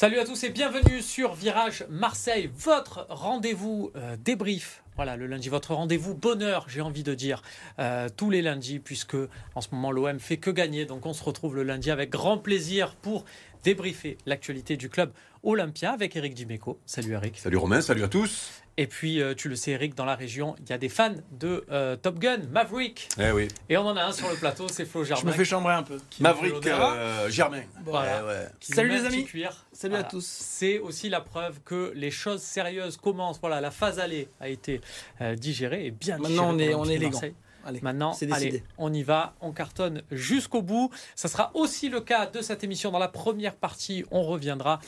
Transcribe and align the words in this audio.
Salut 0.00 0.18
à 0.18 0.24
tous 0.24 0.44
et 0.44 0.48
bienvenue 0.48 1.02
sur 1.02 1.34
Virage 1.34 1.84
Marseille, 1.90 2.48
votre 2.56 3.06
rendez-vous 3.10 3.90
euh, 3.96 4.16
débrief. 4.18 4.82
Voilà, 4.96 5.14
le 5.16 5.26
lundi, 5.26 5.50
votre 5.50 5.74
rendez-vous 5.74 6.14
bonheur, 6.14 6.64
j'ai 6.68 6.80
envie 6.80 7.02
de 7.02 7.12
dire, 7.12 7.42
euh, 7.78 8.08
tous 8.16 8.30
les 8.30 8.40
lundis, 8.40 8.78
puisque 8.78 9.16
en 9.54 9.60
ce 9.60 9.68
moment 9.72 9.92
l'OM 9.92 10.18
fait 10.18 10.38
que 10.38 10.50
gagner. 10.50 10.86
Donc 10.86 11.04
on 11.04 11.12
se 11.12 11.22
retrouve 11.22 11.54
le 11.54 11.64
lundi 11.64 11.90
avec 11.90 12.08
grand 12.08 12.38
plaisir 12.38 12.94
pour 13.02 13.26
débriefer 13.64 14.18
l'actualité 14.26 14.76
du 14.76 14.88
club 14.88 15.12
Olympia 15.42 15.92
avec 15.92 16.16
Eric 16.16 16.34
Dimeco. 16.34 16.78
Salut 16.86 17.12
Eric. 17.12 17.38
Salut 17.38 17.56
Romain, 17.56 17.80
salut 17.80 18.02
à 18.04 18.08
tous. 18.08 18.50
Et 18.76 18.86
puis, 18.86 19.20
euh, 19.20 19.34
tu 19.34 19.48
le 19.50 19.56
sais, 19.56 19.72
Eric, 19.72 19.94
dans 19.94 20.04
la 20.06 20.14
région, 20.14 20.54
il 20.60 20.70
y 20.70 20.72
a 20.72 20.78
des 20.78 20.88
fans 20.88 21.14
de 21.32 21.64
euh, 21.70 21.96
Top 21.96 22.18
Gun, 22.18 22.38
Maverick. 22.50 23.08
Eh 23.18 23.30
oui. 23.30 23.48
Et 23.68 23.76
on 23.76 23.82
en 23.86 23.96
a 23.96 24.02
un 24.04 24.12
sur 24.12 24.28
le 24.30 24.36
plateau, 24.36 24.68
c'est 24.68 24.86
Flo 24.86 25.04
Germain. 25.04 25.20
Je 25.22 25.26
me 25.26 25.32
fais 25.32 25.44
chambrer 25.44 25.74
un 25.74 25.82
peu. 25.82 25.98
Maverick 26.20 26.66
euh, 26.66 27.28
Germain. 27.28 27.62
Voilà. 27.84 28.24
Ouais, 28.24 28.28
ouais. 28.32 28.46
qui 28.60 28.72
Salut 28.72 28.90
les 28.90 29.04
amis. 29.04 29.24
cuir. 29.24 29.66
Salut 29.72 29.92
Voilà. 29.92 30.06
à 30.06 30.10
tous. 30.10 30.24
C'est 30.26 30.78
aussi 30.78 31.08
la 31.10 31.20
preuve 31.20 31.60
que 31.64 31.92
les 31.94 32.10
choses 32.10 32.40
sérieuses 32.42 32.96
commencent. 32.96 33.40
Voilà, 33.40 33.60
la 33.60 33.70
phase 33.70 33.98
aller 33.98 34.28
a 34.40 34.48
été 34.48 34.80
euh, 35.20 35.34
digérée 35.34 35.86
et 35.86 35.90
bien 35.90 36.16
Maintenant, 36.18 36.54
digérée 36.54 36.74
on 36.74 36.84
est- 36.84 36.88
on 36.88 36.90
est 36.90 36.98
Marseille. 36.98 37.34
Allez, 37.64 37.80
Maintenant, 37.82 38.16
allez, 38.32 38.62
on 38.78 38.92
y 38.92 39.02
va, 39.02 39.34
on 39.40 39.52
cartonne 39.52 40.02
jusqu'au 40.10 40.62
bout. 40.62 40.90
Ça 41.14 41.28
sera 41.28 41.50
aussi 41.54 41.88
le 41.88 42.00
cas 42.00 42.26
de 42.26 42.40
cette 42.40 42.64
émission. 42.64 42.90
Dans 42.90 42.98
la 42.98 43.08
première 43.08 43.56
partie, 43.56 44.04
on 44.10 44.22
reviendra 44.22 44.80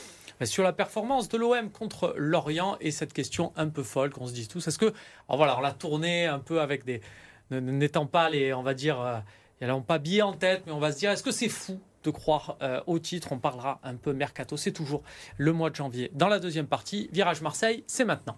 sur 0.43 0.63
la 0.63 0.73
performance 0.73 1.29
de 1.29 1.37
l'OM 1.37 1.69
contre 1.69 2.13
l'Orient 2.17 2.77
et 2.81 2.91
cette 2.91 3.13
question 3.13 3.53
un 3.55 3.69
peu 3.69 3.83
folle 3.83 4.09
qu'on 4.09 4.27
se 4.27 4.33
dise 4.33 4.47
tous. 4.47 4.67
Est-ce 4.67 4.79
que, 4.79 4.93
alors 5.27 5.37
voilà, 5.37 5.57
on 5.57 5.61
l'a 5.61 5.71
tourné 5.71 6.25
un 6.25 6.39
peu 6.39 6.61
avec 6.61 6.85
des, 6.85 7.01
n'étant 7.51 8.05
pas 8.05 8.29
les, 8.29 8.53
on 8.53 8.63
va 8.63 8.73
dire, 8.73 8.99
euh, 8.99 9.19
n'ayant 9.61 9.81
pas 9.81 9.99
billets 9.99 10.21
en 10.21 10.33
tête, 10.33 10.63
mais 10.65 10.71
on 10.71 10.79
va 10.79 10.91
se 10.91 10.97
dire, 10.97 11.11
est-ce 11.11 11.23
que 11.23 11.31
c'est 11.31 11.49
fou 11.49 11.79
de 12.03 12.11
croire 12.11 12.57
euh, 12.61 12.81
au 12.87 12.99
titre? 12.99 13.31
On 13.31 13.39
parlera 13.39 13.79
un 13.83 13.95
peu 13.95 14.13
mercato. 14.13 14.57
C'est 14.57 14.71
toujours 14.71 15.03
le 15.37 15.53
mois 15.53 15.69
de 15.69 15.75
janvier. 15.75 16.11
Dans 16.13 16.27
la 16.27 16.39
deuxième 16.39 16.67
partie, 16.67 17.09
Virage 17.13 17.41
Marseille, 17.41 17.83
c'est 17.87 18.05
maintenant. 18.05 18.37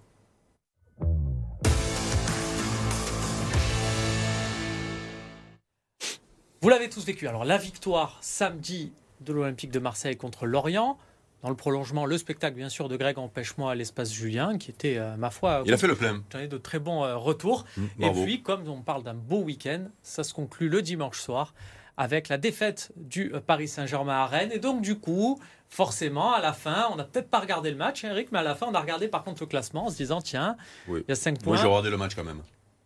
Vous 6.66 6.72
l'avez 6.72 6.90
tous 6.90 7.06
vécu. 7.06 7.28
Alors 7.28 7.46
la 7.46 7.60
victoire 7.60 8.18
samedi 8.22 8.92
de 9.22 9.32
l'Olympique 9.34 9.70
de 9.70 9.78
Marseille 9.78 10.18
contre 10.18 10.48
l'Orient. 10.48 10.98
Dans 11.44 11.50
le 11.52 11.56
prolongement, 11.56 12.08
le 12.08 12.18
spectacle 12.18 12.56
bien 12.58 12.70
sûr 12.70 12.90
de 12.90 12.98
Greg 12.98 13.20
Empêche-moi 13.20 13.70
à 13.70 13.76
l'espace 13.76 14.12
Julien, 14.12 14.58
qui 14.58 14.72
était, 14.72 14.98
euh, 14.98 15.16
ma 15.16 15.30
foi, 15.30 15.62
Il 15.68 15.74
a 15.76 15.78
fait 15.78 15.86
le 15.86 15.94
plein. 15.94 16.24
j'en 16.34 16.40
ai 16.40 16.48
de 16.48 16.58
très 16.58 16.80
bons 16.80 17.04
euh, 17.04 17.18
retours. 17.18 17.66
Mmh, 17.78 17.84
Et 18.04 18.10
puis, 18.24 18.42
comme 18.42 18.68
on 18.68 18.82
parle 18.82 19.04
d'un 19.04 19.14
beau 19.14 19.42
week-end, 19.44 19.84
ça 20.02 20.24
se 20.24 20.34
conclut 20.34 20.68
le 20.68 20.82
dimanche 20.82 21.20
soir 21.20 21.54
avec 21.98 22.30
la 22.30 22.40
défaite 22.40 22.92
du 22.96 23.32
euh, 23.36 23.40
Paris 23.42 23.68
Saint-Germain 23.68 24.24
à 24.24 24.26
Rennes. 24.26 24.50
Et 24.52 24.58
donc, 24.58 24.82
du 24.82 24.98
coup, 24.98 25.40
forcément, 25.70 26.34
à 26.34 26.42
la 26.42 26.52
fin, 26.54 26.88
on 26.92 26.96
n'a 26.96 27.04
peut-être 27.04 27.30
pas 27.30 27.42
regardé 27.42 27.70
le 27.70 27.78
match, 27.78 28.04
Eric, 28.04 28.32
mais 28.32 28.40
à 28.40 28.44
la 28.44 28.56
fin, 28.56 28.66
on 28.66 28.74
a 28.74 28.82
regardé 28.82 29.08
par 29.08 29.24
contre 29.24 29.44
le 29.44 29.48
classement 29.48 29.86
en 29.86 29.90
se 29.92 29.98
disant, 29.98 30.22
tiens, 30.22 30.58
Oui. 30.88 31.04
il 31.08 31.10
y 31.10 31.12
a 31.12 31.16
5 31.16 31.34
Moi, 31.34 31.44
points. 31.44 31.58
j'ai 31.62 31.68
regardé 31.68 31.92
le 31.92 31.98
match 31.98 32.16
quand 32.16 32.24
même. 32.24 32.42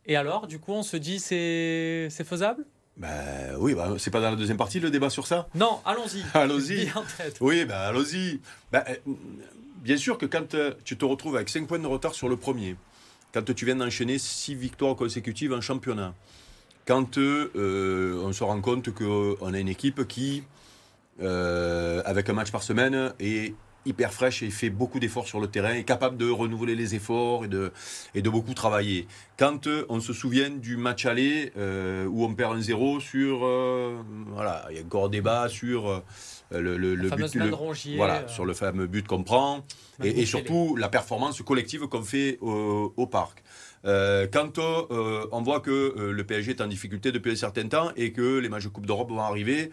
Et 0.06 0.18
alors, 0.18 0.48
du 0.48 0.60
coup, 0.60 0.74
on 0.74 0.84
se 0.84 0.98
dit, 0.98 1.20
c'est 1.22 2.10
faisable? 2.26 2.66
Ben 3.00 3.56
oui, 3.58 3.74
bah, 3.74 3.94
c'est 3.98 4.12
pas 4.12 4.20
dans 4.20 4.30
la 4.30 4.36
deuxième 4.36 4.58
partie 4.58 4.80
le 4.80 4.92
débat 4.92 5.10
sur 5.10 5.26
ça? 5.26 5.48
Non, 5.56 5.80
allons-y. 5.86 6.24
Allons-y. 6.34 6.92
Oui, 7.40 7.64
ben 7.66 7.78
allons-y. 7.78 8.42
Ben, 8.72 8.84
euh, 8.90 8.96
bien 9.78 9.96
sûr 9.96 10.18
que 10.18 10.26
quand 10.26 10.54
euh, 10.54 10.74
tu 10.84 10.98
te 10.98 11.06
retrouves 11.06 11.38
avec 11.38 11.48
5 11.48 11.66
points 11.66 11.80
de 11.80 11.88
retard 11.88 12.14
sur 12.14 12.28
le 12.28 12.36
premier, 12.36 12.76
quand 13.34 13.54
tu 13.54 13.66
viens 13.66 13.78
d'enchaîner 13.78 14.20
6 14.20 14.56
victoires 14.56 14.96
consécutives 14.96 15.54
en 15.54 15.62
championnat, 15.62 16.14
quand 16.90 17.20
euh, 17.20 17.52
euh, 17.56 18.22
on 18.26 18.34
se 18.34 18.44
rend 18.44 18.60
compte 18.62 18.90
qu'on 18.90 19.54
a 19.54 19.60
une 19.60 19.70
équipe 19.70 20.08
qui, 20.08 20.44
euh, 21.22 22.02
avec 22.04 22.28
un 22.30 22.34
match 22.34 22.52
par 22.52 22.64
semaine, 22.64 23.14
est 23.20 23.54
hyper 23.86 24.12
fraîche 24.14 24.44
et 24.44 24.50
fait 24.50 24.70
beaucoup 24.70 25.00
d'efforts 25.00 25.28
sur 25.28 25.40
le 25.40 25.48
terrain, 25.48 25.74
est 25.74 25.84
capable 25.84 26.18
de 26.18 26.30
renouveler 26.30 26.76
les 26.76 26.96
efforts 26.96 27.46
et 27.46 27.48
de, 27.48 27.72
et 28.14 28.22
de 28.22 28.30
beaucoup 28.30 28.54
travailler. 28.54 29.08
Quand 29.38 29.68
euh, 29.68 29.86
on 29.90 30.00
se 30.00 30.14
souvient 30.14 30.50
du 30.50 30.78
match 30.78 31.06
aller 31.06 31.52
euh, 31.58 32.06
où 32.06 32.24
on 32.26 32.34
perd 32.34 32.56
un 32.58 32.62
0 32.62 33.00
sur... 33.00 33.46
euh, 33.46 33.98
voilà, 34.28 34.66
il 34.70 34.78
y 34.78 34.80
a 34.80 34.84
encore 34.84 35.10
débat 35.10 35.48
sur 35.50 35.90
euh, 35.90 36.02
le, 36.52 36.96
but... 36.96 37.36
main 37.36 37.46
le- 37.46 37.50
de 37.52 37.56
Rongier, 37.56 37.96
voilà, 37.98 38.28
sur 38.28 38.46
le 38.46 38.54
fameux 38.54 38.88
but 38.88 39.08
qu'on 39.08 39.24
prend 39.24 39.64
et, 40.04 40.26
surtout 40.26 40.76
la 40.76 40.90
performance 40.90 41.42
collective 41.42 41.88
qu'on 41.88 42.04
fait 42.04 42.38
au, 42.42 42.94
au 42.96 43.08
parc. 43.08 43.44
Euh, 43.86 44.28
quand 44.32 44.60
euh, 44.60 45.26
on 45.32 45.42
voit 45.42 45.62
que 45.62 45.72
euh, 45.72 46.12
le 46.12 46.24
PSG 46.26 46.52
est 46.52 46.62
en 46.62 46.68
difficulté 46.68 47.14
depuis 47.14 47.32
un 47.32 47.36
certain 47.36 47.66
temps 47.68 47.92
et 47.96 48.12
que 48.12 48.38
les 48.40 48.50
matchs 48.50 48.66
de 48.66 48.70
Coupe 48.70 48.86
d'Europe 48.86 49.10
vont 49.10 49.22
arriver, 49.22 49.72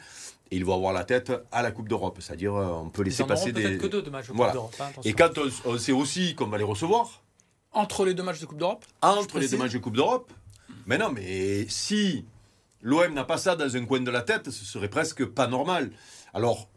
et 0.50 0.56
ils 0.56 0.64
vont 0.64 0.74
avoir 0.74 0.92
la 0.92 1.04
tête 1.04 1.32
à 1.52 1.62
la 1.62 1.72
Coupe 1.72 1.88
d'Europe, 1.88 2.18
c'est-à-dire 2.20 2.54
euh, 2.54 2.66
on 2.66 2.88
peut 2.90 3.02
Ils 3.02 3.06
laisser 3.06 3.22
en 3.22 3.26
passer 3.26 3.52
des. 3.52 3.78
que 3.78 3.86
deux 3.86 4.02
de 4.02 4.10
matchs 4.10 4.24
de 4.26 4.28
Coupe 4.28 4.36
Voilà. 4.36 4.52
d'Europe, 4.52 4.74
hein. 4.80 4.90
Et 5.04 5.12
quand 5.12 5.36
on, 5.38 5.50
on 5.72 5.78
sait 5.78 5.92
aussi 5.92 6.34
qu'on 6.34 6.46
va 6.46 6.58
les 6.58 6.64
recevoir 6.64 7.22
Entre 7.72 8.04
les 8.04 8.14
deux 8.14 8.22
matchs 8.22 8.40
de 8.40 8.46
Coupe 8.46 8.58
d'Europe, 8.58 8.84
entre 9.02 9.38
les 9.38 9.48
deux 9.48 9.56
matchs 9.58 9.72
de 9.72 9.78
Coupe 9.78 9.96
d'Europe, 9.96 10.32
mais 10.86 10.98
non, 10.98 11.10
mais 11.10 11.66
si 11.68 12.24
l'OM 12.82 13.12
n'a 13.12 13.24
pas 13.24 13.38
ça 13.38 13.56
dans 13.56 13.74
un 13.76 13.84
coin 13.86 14.00
de 14.00 14.10
la 14.10 14.22
tête, 14.22 14.50
ce 14.50 14.64
serait 14.64 14.88
presque 14.88 15.24
pas 15.26 15.46
normal. 15.48 15.90
Alors, 16.32 16.68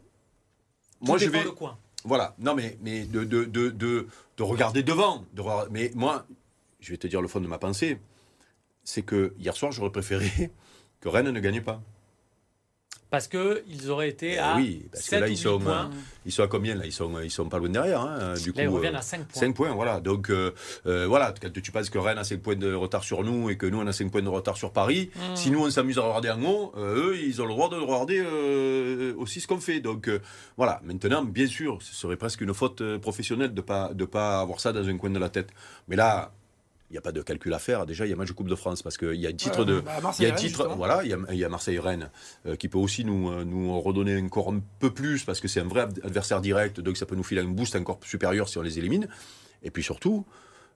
Tout 1.00 1.06
moi 1.06 1.18
je 1.18 1.28
vais. 1.28 1.44
le 1.44 1.52
coin. 1.52 1.78
Voilà, 2.04 2.34
non 2.38 2.54
mais, 2.54 2.76
mais 2.82 3.04
de, 3.04 3.24
de, 3.24 3.44
de, 3.44 3.68
de, 3.70 4.06
de 4.36 4.42
regarder 4.42 4.82
devant. 4.82 5.24
De, 5.34 5.42
mais 5.70 5.92
moi, 5.94 6.26
je 6.80 6.90
vais 6.90 6.96
te 6.96 7.06
dire 7.06 7.20
le 7.22 7.28
fond 7.28 7.40
de 7.40 7.46
ma 7.46 7.58
pensée, 7.58 8.00
c'est 8.84 9.02
que 9.02 9.34
hier 9.38 9.54
soir, 9.54 9.70
j'aurais 9.70 9.92
préféré 9.92 10.50
que 11.00 11.08
Rennes 11.08 11.30
ne 11.30 11.40
gagne 11.40 11.60
pas. 11.62 11.80
Parce 13.10 13.26
qu'ils 13.26 13.90
auraient 13.90 14.08
été 14.08 14.34
Eh 14.34 14.38
à 14.38 14.56
oui, 14.56 14.86
parce 14.92 15.04
que 15.04 15.10
7 15.10 15.20
là, 15.20 15.26
ou 15.26 15.30
ils 15.30 15.32
8 15.32 15.36
sont, 15.38 15.58
points. 15.58 15.90
Ils 16.26 16.32
sont 16.32 16.42
à 16.44 16.46
combien 16.46 16.74
là? 16.76 16.86
Ils 16.86 16.92
sont, 16.92 17.18
ils 17.20 17.30
sont 17.30 17.48
pas 17.48 17.58
loin 17.58 17.68
derrière. 17.68 18.00
hein, 18.00 18.34
du 18.34 18.52
Là, 18.52 18.62
ils 18.62 18.68
coup, 18.68 18.74
reviennent 18.76 18.94
euh, 18.94 18.98
à 18.98 19.02
5 19.02 19.24
points. 19.26 19.40
5 19.40 19.54
points, 19.54 19.72
voilà. 19.74 20.00
Donc, 20.00 20.30
euh, 20.30 20.54
euh, 20.86 21.06
voilà, 21.08 21.34
quand 21.42 21.52
tu 21.52 21.72
penses 21.72 21.90
que 21.90 21.98
Rennes 21.98 22.18
a 22.18 22.24
5 22.24 22.40
points 22.40 22.54
de 22.56 22.72
retard 22.72 23.02
sur 23.02 23.24
nous 23.24 23.50
et 23.50 23.56
que 23.56 23.66
nous, 23.66 23.80
on 23.80 23.86
a 23.86 23.92
5 23.92 24.12
points 24.12 24.22
de 24.22 24.28
retard 24.28 24.56
sur 24.56 24.72
Paris, 24.72 25.10
Mmh. 25.16 25.36
si 25.36 25.50
nous, 25.50 25.64
on 25.64 25.70
s'amuse 25.70 25.98
à 25.98 26.02
regarder 26.02 26.30
en 26.30 26.42
haut, 26.44 26.72
euh, 26.76 27.10
eux, 27.10 27.18
ils 27.18 27.42
ont 27.42 27.46
le 27.46 27.50
droit 27.52 27.68
de 27.68 27.76
regarder 27.76 28.22
euh, 28.24 29.14
aussi 29.18 29.40
ce 29.40 29.48
qu'on 29.48 29.58
fait. 29.60 29.80
Donc, 29.80 30.08
euh, 30.08 30.20
voilà. 30.56 30.80
Maintenant, 30.84 31.24
bien 31.24 31.46
sûr, 31.48 31.78
ce 31.80 31.94
serait 31.94 32.16
presque 32.16 32.40
une 32.42 32.54
faute 32.54 32.80
euh, 32.80 32.98
professionnelle 32.98 33.50
de 33.54 33.60
ne 33.60 33.66
pas, 33.66 33.90
de 33.92 34.04
pas 34.04 34.40
avoir 34.40 34.60
ça 34.60 34.72
dans 34.72 34.86
un 34.86 34.96
coin 34.98 35.10
de 35.10 35.18
la 35.18 35.28
tête. 35.30 35.48
Mais 35.88 35.96
là, 35.96 36.32
il 36.90 36.94
n'y 36.94 36.98
a 36.98 37.02
pas 37.02 37.12
de 37.12 37.22
calcul 37.22 37.54
à 37.54 37.58
faire. 37.60 37.86
Déjà, 37.86 38.04
il 38.04 38.10
y 38.10 38.12
a 38.12 38.16
match 38.16 38.28
de 38.28 38.32
Coupe 38.32 38.48
de 38.48 38.54
France 38.56 38.82
parce 38.82 38.98
qu'il 38.98 39.14
y 39.14 39.26
a 39.26 39.30
un 39.30 39.32
titre 39.32 39.60
Ouais, 39.60 39.64
de. 39.64 39.80
bah, 39.80 39.92
Il 39.92 39.94
y 39.94 39.98
a 39.98 40.00
Marseille, 40.02 40.26
un 40.26 40.34
titre, 40.34 40.58
justement. 40.58 40.76
voilà, 40.76 41.02
il 41.04 41.10
y 41.10 41.12
a, 41.12 41.18
il 41.30 41.36
y 41.38 41.44
a 41.44 41.48
Marseille-Rennes 41.48 42.10
euh, 42.46 42.56
qui 42.56 42.68
peut 42.68 42.78
aussi 42.78 43.04
nous, 43.04 43.30
euh, 43.30 43.44
nous 43.44 43.80
redonner 43.80 44.20
encore 44.20 44.52
un 44.52 44.60
peu 44.80 44.90
plus 44.92 45.24
parce 45.24 45.40
que 45.40 45.46
c'est 45.48 45.60
un 45.60 45.68
vrai 45.68 45.82
ad- 45.82 46.00
adversaire 46.04 46.40
direct, 46.40 46.80
donc 46.80 46.96
ça 46.96 47.06
peut 47.06 47.14
nous 47.14 47.22
filer 47.22 47.40
un 47.42 47.44
boost 47.48 47.76
encore 47.76 48.00
supérieur 48.04 48.48
si 48.48 48.58
on 48.58 48.62
les 48.62 48.78
élimine. 48.78 49.06
Et 49.62 49.70
puis 49.70 49.82
surtout, 49.84 50.24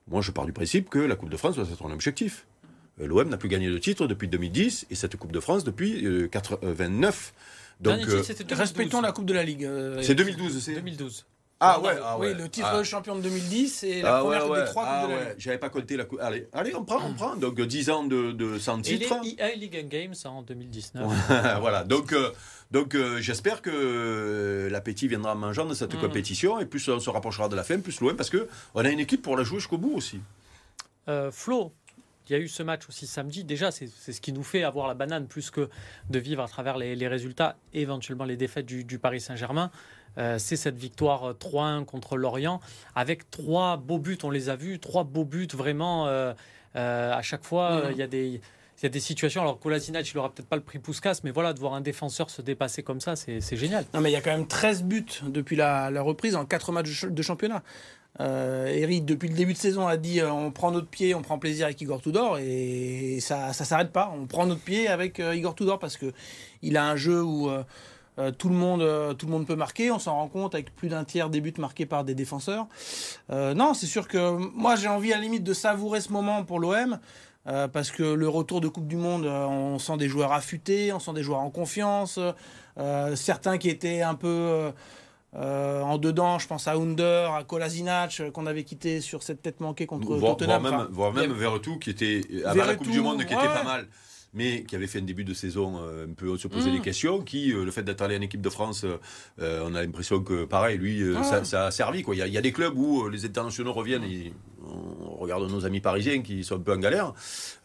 moi 0.06 0.20
je 0.22 0.30
pars 0.30 0.46
du 0.46 0.52
principe 0.52 0.88
que 0.88 0.98
la 1.00 1.16
Coupe 1.16 1.30
de 1.30 1.36
France 1.36 1.56
doit 1.56 1.64
être 1.64 1.84
un 1.86 1.90
objectif. 1.92 2.46
Euh, 3.00 3.06
L'OM 3.08 3.28
n'a 3.28 3.36
plus 3.36 3.48
gagné 3.48 3.68
de 3.68 3.78
titre 3.78 4.06
depuis 4.06 4.28
2010 4.28 4.86
et 4.90 4.94
cette 4.94 5.16
Coupe 5.16 5.32
de 5.32 5.40
France 5.40 5.64
depuis 5.64 6.06
euh, 6.06 6.28
89. 6.28 7.32
Donc 7.80 7.96
Dernier 7.96 8.04
euh, 8.04 8.06
titre, 8.20 8.24
c'était 8.26 8.44
2012. 8.44 8.58
respectons 8.60 9.00
la 9.00 9.10
Coupe 9.10 9.26
de 9.26 9.34
la 9.34 9.42
Ligue. 9.42 9.64
euh, 9.64 10.00
c'est 10.00 10.14
2012. 10.14 11.26
Ah 11.66 11.80
ouais, 11.80 11.96
oui, 12.18 12.34
le 12.34 12.48
titre 12.48 12.68
Ah. 12.72 12.78
de 12.78 12.82
champion 12.82 13.16
de 13.16 13.22
2010 13.22 13.82
et 13.84 14.02
la 14.02 14.16
Ah 14.16 14.20
première 14.20 14.48
ouais. 14.50 14.60
des 14.60 14.66
trois 14.66 14.84
Ah 14.86 15.00
Coupes 15.02 15.10
de 15.10 15.14
la 15.16 15.20
ouais, 15.28 15.34
j'avais 15.38 15.58
pas 15.58 15.68
compté 15.70 15.96
la 15.96 16.04
coupe. 16.04 16.20
Allez, 16.20 16.48
allez, 16.52 16.74
on 16.74 16.84
prend, 16.84 17.00
on 17.06 17.14
prend. 17.14 17.36
Donc 17.36 17.60
10 17.60 17.90
ans 17.90 18.04
de, 18.04 18.32
de 18.32 18.58
sans 18.58 18.80
Et 18.82 18.92
les 18.92 18.98
titre. 19.00 19.16
EA 19.38 19.54
League 19.54 19.80
and 19.82 19.88
Games 19.88 20.14
en 20.24 20.42
2019. 20.42 21.06
voilà, 21.60 21.84
donc, 21.84 22.12
euh, 22.12 22.30
donc 22.70 22.94
euh, 22.94 23.18
j'espère 23.20 23.62
que 23.62 23.70
euh, 23.72 24.68
l'appétit 24.70 25.08
viendra 25.08 25.32
en 25.32 25.36
mangeant 25.36 25.64
de 25.66 25.74
cette 25.74 25.94
Mm. 25.94 26.00
compétition 26.00 26.60
et 26.60 26.66
plus 26.66 26.88
on 26.88 27.00
se 27.00 27.10
rapprochera 27.10 27.48
de 27.48 27.56
la 27.56 27.64
fin, 27.64 27.78
plus 27.78 28.00
loin, 28.00 28.14
parce 28.14 28.30
que 28.30 28.48
on 28.74 28.84
a 28.84 28.88
une 28.90 29.00
équipe 29.00 29.22
pour 29.22 29.36
la 29.36 29.44
jouer 29.44 29.58
jusqu'au 29.58 29.78
bout 29.78 29.94
aussi. 29.96 30.20
Euh, 31.08 31.30
Flo, 31.30 31.72
il 32.28 32.32
y 32.32 32.36
a 32.36 32.38
eu 32.38 32.48
ce 32.48 32.62
match 32.62 32.88
aussi 32.88 33.06
samedi. 33.06 33.44
Déjà, 33.44 33.70
c'est 33.70 33.86
ce 33.88 34.20
qui 34.20 34.32
nous 34.32 34.42
fait 34.42 34.62
avoir 34.64 34.88
la 34.88 34.94
banane 34.94 35.26
plus 35.26 35.50
que 35.50 35.68
de 36.10 36.18
vivre 36.18 36.42
à 36.42 36.48
travers 36.48 36.78
les, 36.78 36.96
les 36.96 37.08
résultats, 37.08 37.56
éventuellement 37.72 38.24
les 38.24 38.36
défaites 38.36 38.66
du, 38.66 38.84
du 38.84 38.98
Paris 38.98 39.20
Saint-Germain. 39.20 39.70
Euh, 40.16 40.38
c'est 40.38 40.56
cette 40.56 40.76
victoire 40.78 41.30
euh, 41.30 41.32
3-1 41.34 41.84
contre 41.84 42.16
l'Orient 42.16 42.60
avec 42.94 43.30
trois 43.30 43.76
beaux 43.76 43.98
buts. 43.98 44.18
On 44.22 44.30
les 44.30 44.48
a 44.48 44.56
vus, 44.56 44.78
trois 44.78 45.04
beaux 45.04 45.24
buts 45.24 45.48
vraiment. 45.52 46.06
euh, 46.06 46.32
euh, 46.76 47.12
à 47.12 47.22
chaque 47.22 47.44
fois, 47.44 47.72
euh, 47.86 47.92
il 47.92 47.98
y 47.98 48.02
a 48.02 48.06
des. 48.06 48.40
Il 48.78 48.82
y 48.82 48.86
a 48.86 48.88
des 48.90 48.98
situations, 49.00 49.40
alors 49.40 49.60
Kolasinac, 49.60 50.10
il 50.10 50.16
n'aura 50.16 50.34
peut-être 50.34 50.48
pas 50.48 50.56
le 50.56 50.62
prix 50.62 50.80
Pouskas, 50.80 51.20
mais 51.22 51.30
voilà, 51.30 51.52
de 51.52 51.60
voir 51.60 51.74
un 51.74 51.80
défenseur 51.80 52.28
se 52.28 52.42
dépasser 52.42 52.82
comme 52.82 53.00
ça, 53.00 53.14
c'est 53.14 53.40
génial. 53.56 53.84
Non, 53.94 54.00
mais 54.00 54.10
il 54.10 54.12
y 54.12 54.16
a 54.16 54.20
quand 54.20 54.32
même 54.32 54.48
13 54.48 54.82
buts 54.82 55.06
depuis 55.28 55.54
la, 55.54 55.92
la 55.92 56.02
reprise 56.02 56.34
en 56.34 56.44
4 56.44 56.72
matchs 56.72 56.88
de 56.88 56.92
ch- 56.94 57.12
de 57.12 57.22
championnat. 57.22 57.62
Euh, 58.20 58.66
Eric, 58.68 59.04
depuis 59.04 59.28
le 59.28 59.34
début 59.34 59.54
de 59.54 59.58
saison, 59.58 59.88
a 59.88 59.96
dit 59.96 60.20
euh, 60.20 60.30
on 60.30 60.52
prend 60.52 60.70
notre 60.70 60.86
pied, 60.86 61.14
on 61.14 61.22
prend 61.22 61.38
plaisir 61.38 61.66
avec 61.66 61.80
Igor 61.80 62.00
Tudor 62.00 62.38
et 62.38 63.18
ça 63.20 63.52
ça 63.52 63.64
s'arrête 63.64 63.90
pas. 63.90 64.12
On 64.16 64.26
prend 64.26 64.46
notre 64.46 64.60
pied 64.60 64.86
avec 64.86 65.18
euh, 65.18 65.34
Igor 65.34 65.54
Tudor 65.54 65.78
parce 65.78 65.96
que 65.96 66.12
il 66.62 66.76
a 66.76 66.86
un 66.86 66.94
jeu 66.94 67.22
où 67.22 67.50
euh, 67.50 68.30
tout, 68.38 68.48
le 68.48 68.54
monde, 68.54 69.16
tout 69.18 69.26
le 69.26 69.32
monde 69.32 69.46
peut 69.46 69.56
marquer. 69.56 69.90
On 69.90 69.98
s'en 69.98 70.14
rend 70.14 70.28
compte 70.28 70.54
avec 70.54 70.74
plus 70.76 70.88
d'un 70.88 71.02
tiers 71.02 71.28
des 71.28 71.40
buts 71.40 71.54
marqués 71.58 71.86
par 71.86 72.04
des 72.04 72.14
défenseurs. 72.14 72.68
Non, 73.30 73.74
c'est 73.74 73.86
sûr 73.86 74.06
que 74.06 74.30
moi 74.54 74.76
j'ai 74.76 74.88
envie 74.88 75.12
à 75.12 75.16
la 75.16 75.22
limite 75.22 75.42
de 75.42 75.52
savourer 75.52 76.00
ce 76.00 76.12
moment 76.12 76.44
pour 76.44 76.60
l'OM. 76.60 77.00
parce 77.44 77.90
que 77.90 78.04
le 78.04 78.28
retour 78.28 78.60
de 78.60 78.68
Coupe 78.68 78.86
du 78.86 78.96
Monde, 78.96 79.26
on 79.26 79.80
sent 79.80 79.96
des 79.96 80.08
joueurs 80.08 80.32
affûtés, 80.32 80.92
on 80.92 81.00
sent 81.00 81.12
des 81.14 81.24
joueurs 81.24 81.40
en 81.40 81.50
confiance, 81.50 82.20
certains 83.16 83.58
qui 83.58 83.68
étaient 83.68 84.02
un 84.02 84.14
peu 84.14 84.70
euh, 85.36 85.82
en 85.82 85.98
dedans, 85.98 86.38
je 86.38 86.46
pense 86.46 86.68
à 86.68 86.74
Under, 86.74 87.32
à 87.32 87.44
Kolasinac, 87.44 88.20
euh, 88.20 88.30
qu'on 88.30 88.46
avait 88.46 88.64
quitté 88.64 89.00
sur 89.00 89.22
cette 89.22 89.42
tête 89.42 89.60
manquée 89.60 89.86
contre 89.86 90.18
Tottenham. 90.18 90.62
Voire 90.62 90.62
même, 90.62 90.74
Enfin, 90.74 90.88
voire 90.90 91.12
même 91.12 91.32
Verretou, 91.32 91.78
qui 91.78 91.90
était 91.90 92.20
avant 92.44 92.64
la 92.64 92.76
Coupe 92.76 92.90
du 92.90 93.00
Monde, 93.00 93.18
qui 93.24 93.32
était 93.34 93.34
pas 93.34 93.64
mal. 93.64 93.86
Mais 94.36 94.64
qui 94.64 94.74
avait 94.74 94.88
fait 94.88 94.98
un 94.98 95.02
début 95.02 95.22
de 95.24 95.32
saison 95.32 95.78
euh, 95.80 96.06
un 96.06 96.12
peu, 96.12 96.28
on 96.28 96.36
se 96.36 96.48
posait 96.48 96.70
Mm. 96.70 96.74
des 96.74 96.80
questions, 96.80 97.20
qui, 97.22 97.52
euh, 97.52 97.64
le 97.64 97.70
fait 97.70 97.82
d'être 97.84 98.02
allé 98.02 98.16
en 98.16 98.20
équipe 98.20 98.40
de 98.40 98.50
France, 98.50 98.84
euh, 99.40 99.62
on 99.64 99.74
a 99.76 99.82
l'impression 99.82 100.20
que, 100.22 100.44
pareil, 100.44 100.76
lui, 100.76 101.02
euh, 101.02 101.14
Ouais. 101.16 101.22
ça, 101.24 101.44
ça 101.44 101.66
a 101.66 101.70
servi. 101.70 102.02
Quoi. 102.02 102.16
Il, 102.16 102.18
y 102.18 102.22
a, 102.22 102.26
il 102.26 102.32
y 102.32 102.38
a 102.38 102.40
des 102.42 102.50
clubs 102.52 102.76
où 102.76 103.04
euh, 103.04 103.10
les 103.10 103.24
internationaux 103.24 103.72
reviennent, 103.72 104.02
et 104.04 104.32
on 104.66 105.14
regarde 105.16 105.48
nos 105.48 105.64
amis 105.64 105.80
parisiens 105.80 106.20
qui 106.22 106.42
sont 106.42 106.56
un 106.56 106.60
peu 106.60 106.72
en 106.72 106.78
galère. 106.78 107.12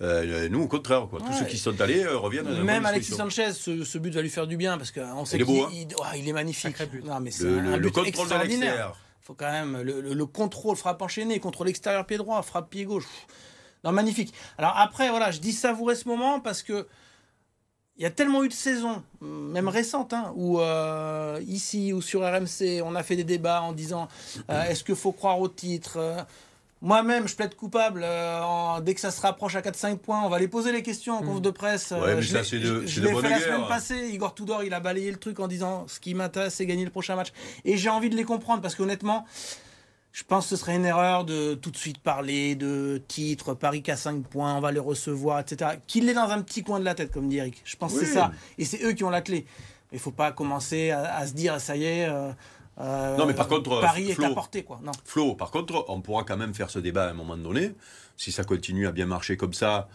Euh, 0.01 0.48
nous, 0.50 0.62
au 0.62 0.68
contraire, 0.68 1.07
quoi. 1.10 1.19
tous 1.19 1.33
ceux 1.33 1.45
qui 1.45 1.57
sont 1.57 1.80
allés 1.81 2.04
euh, 2.04 2.18
reviennent. 2.18 2.45
à 2.48 2.63
Même 2.63 2.86
Alexis. 2.86 3.13
Sanchez, 3.13 3.51
ce, 3.54 3.83
ce 3.83 3.98
but 3.98 4.13
va 4.13 4.22
lui 4.22 4.30
faire 4.30 4.45
du 4.48 4.56
bien 4.57 4.77
parce 4.77 4.92
qu'on 4.92 5.25
sait 5.25 5.38
Il 5.38 5.42
est 5.42 5.45
qu'il 5.45 5.56
beau, 5.56 5.63
hein 5.65 5.69
il- 5.74 6.19
il 6.22 6.30
est 6.30 6.33
magnifique. 6.33 6.75
Non, 7.04 7.19
mais 7.19 7.31
c'est 7.31 7.45
Le, 7.45 7.57
un 7.57 7.62
le- 7.62 7.72
le 7.72 7.77
but 7.80 7.86
contrôle 7.94 8.04
de 8.04 8.10
extraordinaire. 8.10 8.94
faut 9.22 9.33
quand 9.33 9.51
même 9.51 9.81
le, 9.81 10.01
le- 10.01 10.13
le 10.13 10.25
contrôle, 10.25 10.75
frappe 10.75 11.01
enchaînée 11.01 11.39
contre 11.39 11.63
l'extérieur 11.63 12.06
pied 12.06 12.18
droit, 12.18 12.42
frappe 12.44 12.69
pied 12.69 12.86
gauche. 12.86 13.06
Non, 13.83 13.91
magnifique. 13.91 14.33
Alors 14.57 14.73
après, 14.77 15.09
voilà, 15.09 15.31
je 15.31 15.39
dis 15.39 15.53
savourer 15.53 15.95
ce 15.95 16.07
moment 16.07 16.39
parce 16.39 16.61
que 16.63 16.87
il 17.97 18.03
y 18.03 18.05
a 18.05 18.09
tellement 18.11 18.43
eu 18.43 18.47
de 18.47 18.53
saisons, 18.53 19.03
même 19.19 19.67
récentes, 19.67 20.13
hein, 20.13 20.31
où 20.35 20.59
euh, 20.61 21.37
ici 21.47 21.91
ou 21.91 22.01
sur 22.01 22.21
RMC, 22.21 22.81
on 22.85 22.95
a 22.95 23.03
fait 23.03 23.17
des 23.17 23.25
débats 23.25 23.61
en 23.61 23.73
disant 23.73 24.07
euh, 24.49 24.63
est-ce 24.69 24.85
qu'il 24.85 24.95
faut 24.95 25.11
croire 25.11 25.39
au 25.39 25.49
titre 25.49 25.97
euh, 25.97 26.21
moi-même, 26.81 27.27
je 27.27 27.35
plaide 27.35 27.55
coupable. 27.55 28.05
en- 28.05 28.79
dès 28.79 28.95
que 28.95 29.01
ça 29.01 29.11
se 29.11 29.19
rapproche 29.19 29.57
à 29.57 29.61
4-5 29.61 29.97
points, 29.97 30.21
on 30.23 30.29
va 30.29 30.39
les 30.39 30.47
poser 30.47 30.71
les 30.71 30.81
questions 30.81 31.15
en 31.17 31.21
conf 31.21 31.41
de 31.41 31.49
presse. 31.49 31.91
Ouais, 31.91 32.15
mais 32.15 32.21
je 32.21 32.31
ça, 32.31 32.43
c'est 32.45 32.57
de- 32.59 32.85
je- 32.85 33.01
l'ai 33.01 33.13
fait 33.21 33.29
la 33.29 33.39
semaine 33.41 33.67
passée. 33.67 34.07
Igor 34.13 34.33
Tudor, 34.33 34.63
il 34.63 34.73
a 34.73 34.79
balayé 34.79 35.11
le 35.11 35.17
truc 35.17 35.41
en 35.41 35.47
disant 35.49 35.83
ce 35.89 35.99
qui 35.99 36.13
m'intéresse, 36.13 36.53
c'est 36.55 36.65
gagner 36.65 36.85
le 36.85 36.91
prochain 36.91 37.17
match. 37.17 37.33
Et 37.65 37.75
j'ai 37.75 37.89
envie 37.89 38.09
de 38.09 38.15
les 38.15 38.23
comprendre 38.23 38.61
parce 38.61 38.75
qu'honnêtement, 38.75 39.25
je 40.11 40.23
pense 40.23 40.45
que 40.45 40.50
ce 40.50 40.56
serait 40.57 40.75
une 40.75 40.85
erreur 40.85 41.23
de 41.23 41.53
tout 41.53 41.71
de 41.71 41.77
suite 41.77 42.00
parler 42.00 42.56
de 42.56 43.01
titre, 43.07 43.53
Paris 43.53 43.81
qu'à 43.83 43.95
5 43.95 44.23
points, 44.25 44.56
on 44.56 44.59
va 44.59 44.71
les 44.71 44.79
recevoir, 44.79 45.39
etc. 45.39 45.77
Qu'il 45.88 46.06
l'ait 46.07 46.13
dans 46.13 46.29
un 46.29 46.41
petit 46.41 46.63
coin 46.63 46.79
de 46.79 46.85
la 46.85 46.95
tête, 46.95 47.11
comme 47.11 47.29
dit 47.29 47.38
Eric. 47.38 47.61
Je 47.63 47.75
pense 47.77 47.94
que 47.94 48.00
c'est 48.00 48.13
ça. 48.13 48.31
Et 48.57 48.65
c'est 48.65 48.83
eux 48.83 48.94
qui 48.94 49.03
ont 49.03 49.09
la 49.11 49.21
clé. 49.21 49.45
Il 49.91 49.95
ne 49.95 50.00
faut 50.00 50.11
pas 50.11 50.31
commencer 50.31 50.91
à, 50.91 51.15
à 51.15 51.27
se 51.27 51.33
dire, 51.33 51.59
ça 51.61 51.75
y 51.75 51.83
est. 51.85 52.07
euh, 52.09 52.31
euh, 52.79 53.17
Non, 53.17 53.25
mais 53.25 53.33
par 53.33 53.47
contre, 53.47 53.79
Paris 53.81 54.11
Flo- 54.13 54.23
est 54.23 54.25
à 54.27 54.29
portée, 54.33 54.63
quoi. 54.63 54.79
Non. 54.83 54.91
Flo, 55.06 55.35
par 55.35 55.51
contre, 55.51 55.85
on 55.89 56.01
pourra 56.01 56.23
quand 56.23 56.38
même 56.38 56.53
faire 56.53 56.69
ce 56.69 56.79
débat 56.79 57.05
à 57.05 57.09
un 57.09 57.13
moment 57.13 57.38
donné, 57.38 57.73
si 58.17 58.31
ça 58.31 58.44
continue 58.44 58.88
à 58.88 58.91
bien 58.91 59.05
marcher 59.05 59.38
comme 59.38 59.53
ça, 59.53 59.88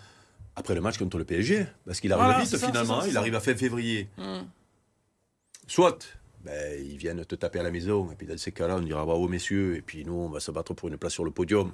après 0.57 0.75
le 0.75 0.81
match 0.81 0.97
contre 0.99 1.19
le 1.19 1.25
PSG, 1.25 1.67
parce 1.87 2.01
qu'il 2.01 2.13
arrive 2.13 2.25
Voilà, 2.27 2.41
vite 2.41 2.57
ça, 2.57 2.59
finalement, 2.67 3.01
ça, 3.01 3.07
c'est 3.07 3.11
il 3.13 3.17
arrive 3.17 3.35
à 3.35 3.41
fin 3.41 3.55
février. 3.57 4.09
Mm. 4.19 4.41
Soit, 5.67 5.99
ben, 6.45 6.79
ils 6.85 6.97
viennent 6.99 7.25
te 7.25 7.35
taper 7.35 7.59
à 7.61 7.63
la 7.63 7.71
maison, 7.71 8.11
et 8.13 8.15
puis 8.15 8.27
dans 8.27 8.37
ces 8.37 8.53
cas-là, 8.53 8.77
on 8.77 8.81
dira 8.81 9.05
bravo 9.05 9.29
messieurs, 9.29 9.77
et 9.77 9.83
puis 9.83 10.05
nous, 10.05 10.13
on 10.15 10.29
va 10.29 10.41
se 10.41 10.51
battre 10.51 10.75
pour 10.75 10.89
une 10.89 10.97
place 10.99 11.13
sur 11.13 11.25
le 11.25 11.31
podium. 11.31 11.73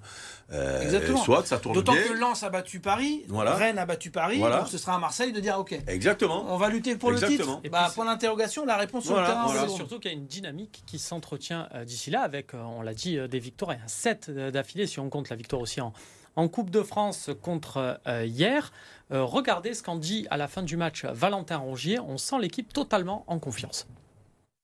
Euh, 0.53 0.81
Exactement. 0.83 1.23
Soit 1.25 1.47
ça 1.47 1.59
tourne 1.59 1.75
D'autant 1.75 1.93
bien. 1.93 2.03
que 2.05 2.13
Lens 2.13 2.43
a 2.43 2.51
battu 2.51 2.81
Paris, 2.81 3.25
Voilà. 3.29 3.55
Rennes 3.55 3.79
a 3.79 3.87
battu 3.87 4.11
Paris, 4.11 4.39
Voilà. 4.39 4.59
donc 4.61 4.69
ce 4.69 4.79
sera 4.79 4.95
à 4.95 4.99
Marseille 4.99 5.33
de 5.33 5.41
dire 5.41 5.59
ok, 5.59 5.79
Exactement. 5.87 6.47
on 6.53 6.57
va 6.57 6.69
lutter 6.69 6.97
pour 6.97 7.13
Exactement. 7.13 7.53
le 7.55 7.59
Et 7.59 7.63
titre. 7.63 7.73
Bah, 7.73 7.85
puis, 7.87 7.95
point 7.97 8.05
d'interrogation, 8.07 8.65
la 8.65 8.77
réponse 8.77 9.05
sur 9.05 9.13
Voilà, 9.15 9.29
le 9.29 9.35
terrain. 9.35 9.47
voilà. 9.47 9.69
c'est 9.69 9.75
surtout 9.77 9.99
qu'il 9.99 10.11
y 10.11 10.15
a 10.15 10.17
une 10.17 10.27
dynamique 10.27 10.83
qui 10.87 10.99
s'entretient 10.99 11.69
euh, 11.75 11.85
d'ici 11.85 12.11
là 12.11 12.21
avec, 12.23 12.55
euh, 12.55 12.59
on 12.63 12.83
l'a 12.83 12.95
dit, 12.95 13.19
des 13.29 13.39
victoires. 13.39 13.73
Il 13.75 13.81
y 13.81 13.85
a 13.85 13.89
7 13.89 14.31
d'affilée 14.31 14.87
si 14.87 15.01
on 15.01 15.11
compte 15.11 15.29
la 15.31 15.37
victoire 15.37 15.61
aussi 15.63 15.81
en, 15.81 15.93
en 16.37 16.49
Coupe 16.49 16.71
de 16.71 16.83
France 16.83 17.31
contre 17.43 18.01
euh, 18.07 18.25
hier. 18.25 18.73
Euh, 19.13 19.25
regardez 19.25 19.75
ce 19.75 19.83
qu'en 19.83 19.97
dit 19.97 20.27
à 20.31 20.37
la 20.37 20.47
fin 20.47 20.63
du 20.63 20.77
match 20.77 21.05
Valentin 21.05 21.57
Rongier. 21.57 21.99
On 21.99 22.17
sent 22.17 22.37
l'équipe 22.41 22.73
totalement 22.73 23.25
en 23.27 23.39
confiance. 23.41 23.89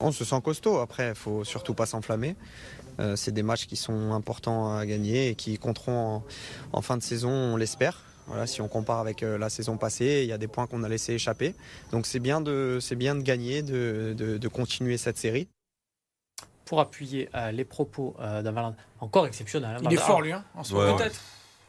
On 0.00 0.12
se 0.12 0.24
sent 0.24 0.40
costaud. 0.42 0.78
Après, 0.78 1.10
il 1.10 1.14
faut 1.14 1.42
surtout 1.44 1.74
pas 1.74 1.86
s'enflammer. 1.86 2.36
Euh, 3.00 3.16
c'est 3.16 3.32
des 3.32 3.42
matchs 3.42 3.66
qui 3.66 3.76
sont 3.76 4.12
importants 4.12 4.76
à 4.76 4.84
gagner 4.86 5.30
et 5.30 5.34
qui 5.34 5.58
compteront 5.58 6.16
en, 6.16 6.24
en 6.72 6.82
fin 6.82 6.96
de 6.96 7.02
saison, 7.02 7.30
on 7.30 7.56
l'espère. 7.56 8.02
Voilà, 8.26 8.46
si 8.46 8.60
on 8.60 8.68
compare 8.68 8.98
avec 8.98 9.22
euh, 9.22 9.38
la 9.38 9.48
saison 9.48 9.76
passée, 9.76 10.20
il 10.22 10.28
y 10.28 10.32
a 10.32 10.38
des 10.38 10.48
points 10.48 10.66
qu'on 10.66 10.82
a 10.82 10.88
laissé 10.88 11.12
échapper. 11.14 11.54
Donc 11.92 12.06
c'est 12.06 12.18
bien 12.18 12.40
de, 12.40 12.78
c'est 12.80 12.96
bien 12.96 13.14
de 13.14 13.22
gagner, 13.22 13.62
de, 13.62 14.14
de- 14.16 14.36
de 14.36 14.48
continuer 14.48 14.98
cette 14.98 15.16
série. 15.16 15.48
Pour 16.64 16.80
appuyer 16.80 17.28
euh, 17.34 17.52
les 17.52 17.64
propos 17.64 18.16
euh, 18.18 18.42
d'un 18.42 18.50
Valentin, 18.52 18.76
encore 19.00 19.26
exceptionnel. 19.26 19.76
hein, 19.76 19.80
Il 19.84 19.92
est 19.92 19.96
fort 19.96 20.20
lui. 20.20 20.32
Hein, 20.32 20.44
en 20.56 20.64
ce 20.64 20.74
Ouais, 20.74 20.80
moment. 20.80 20.96
ouais. 20.96 21.02
Peut-être 21.04 21.20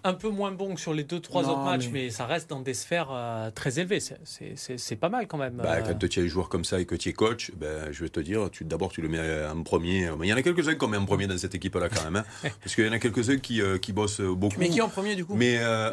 un 0.04 0.14
peu 0.14 0.30
moins 0.30 0.52
bon 0.52 0.76
que 0.76 0.80
sur 0.82 0.94
les 0.94 1.04
deux, 1.04 1.20
trois 1.20 1.44
Non, 1.44 1.50
autres 1.50 1.64
matchs, 1.64 1.86
mais- 1.92 2.04
mais... 2.04 2.10
ça 2.12 2.26
reste 2.26 2.50
dans 2.50 2.62
des 2.62 2.74
sphères 2.74 3.10
euh, 3.12 3.52
très 3.52 3.80
élevées. 3.80 4.00
C'est- 4.00 4.20
C'est 4.24 4.54
c'est- 4.58 4.78
c'est 4.78 4.96
pas 4.96 5.10
mal 5.10 5.28
quand 5.28 5.38
même. 5.38 5.56
Bah, 5.58 5.76
euh. 5.78 5.82
quand 5.82 6.08
tu 6.08 6.20
es 6.24 6.28
joueur 6.28 6.50
comme 6.50 6.64
ça 6.64 6.80
et 6.80 6.86
que 6.86 6.96
tu 6.96 7.10
es 7.10 7.14
coach, 7.14 7.52
ben, 7.56 7.92
je 7.92 8.04
vais 8.04 8.10
te 8.10 8.20
dire, 8.20 8.50
tu, 8.52 8.64
d'abord 8.64 8.92
tu 8.92 9.02
le 9.02 9.10
mets 9.10 9.46
en 9.48 9.64
premier. 9.64 10.10
Il 10.22 10.28
y 10.28 10.34
en 10.34 10.38
a 10.38 10.42
quelques-uns 10.42 10.76
qu'on 10.76 10.88
met 10.88 10.98
en 10.98 11.06
premier 11.06 11.28
dans 11.28 11.38
cette 11.38 11.56
équipe-là 11.56 11.90
quand 11.90 12.04
même. 12.10 12.18
hein. 12.44 12.50
parce 12.64 12.76
qu'il 12.76 12.86
y 12.86 12.90
en 12.90 12.94
a 12.94 13.00
quelques-uns 13.00 13.38
qui, 13.38 13.62
euh, 13.62 13.78
qui 13.78 13.92
bossent 13.92 14.22
beaucoup. 14.22 14.56
Mais 14.60 14.70
qui 14.70 14.82
en 14.82 14.90
premier 14.90 15.16
du 15.16 15.26
coup? 15.26 15.36
Mais 15.36 15.58
euh, 15.60 15.92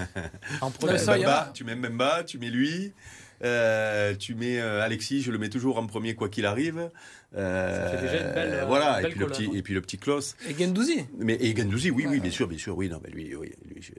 en 0.60 0.70
premier. 0.70 0.98
ça, 0.98 1.18
il 1.18 1.22
y 1.22 1.26
en 1.26 1.30
a. 1.30 1.32
Bemba, 1.40 1.50
tu 1.54 1.64
mets 1.64 1.74
Mbemba, 1.76 2.24
tu 2.24 2.38
mets 2.38 2.50
lui. 2.50 2.92
Euh, 3.44 4.14
tu 4.14 4.34
mets 4.34 4.60
euh, 4.60 4.82
Alexis, 4.82 5.22
je 5.22 5.30
le 5.32 5.38
mets 5.38 5.48
toujours 5.48 5.78
en 5.78 5.86
premier 5.86 6.14
quoi 6.14 6.28
qu'il 6.28 6.46
arrive. 6.46 6.90
Euh, 7.34 7.86
Ça 7.90 7.96
fait 7.96 8.02
déjà 8.06 8.28
une 8.28 8.34
belle, 8.34 8.64
voilà, 8.66 8.96
une 9.00 9.02
belle 9.04 9.06
et 9.06 9.14
puis 9.14 9.20
le 9.20 9.26
petit 9.26 9.50
et 9.54 9.62
puis 9.62 9.74
le 9.74 9.80
petit 9.80 9.96
Klaus. 9.96 10.36
Et 10.48 10.54
Gendouzi 10.54 11.06
Mais 11.18 11.38
et 11.40 11.56
Gendouzi, 11.56 11.90
oui, 11.90 12.04
Ouais. 12.04 12.10
oui, 12.12 12.20
bien 12.20 12.30
sûr, 12.30 12.46
bien 12.46 12.58
sûr, 12.58 12.76
oui, 12.76 12.90
non, 12.90 13.00
mais 13.02 13.08
lui, 13.10 13.34
oui, 13.34 13.52
lui, 13.64 13.80
je- 13.80 13.92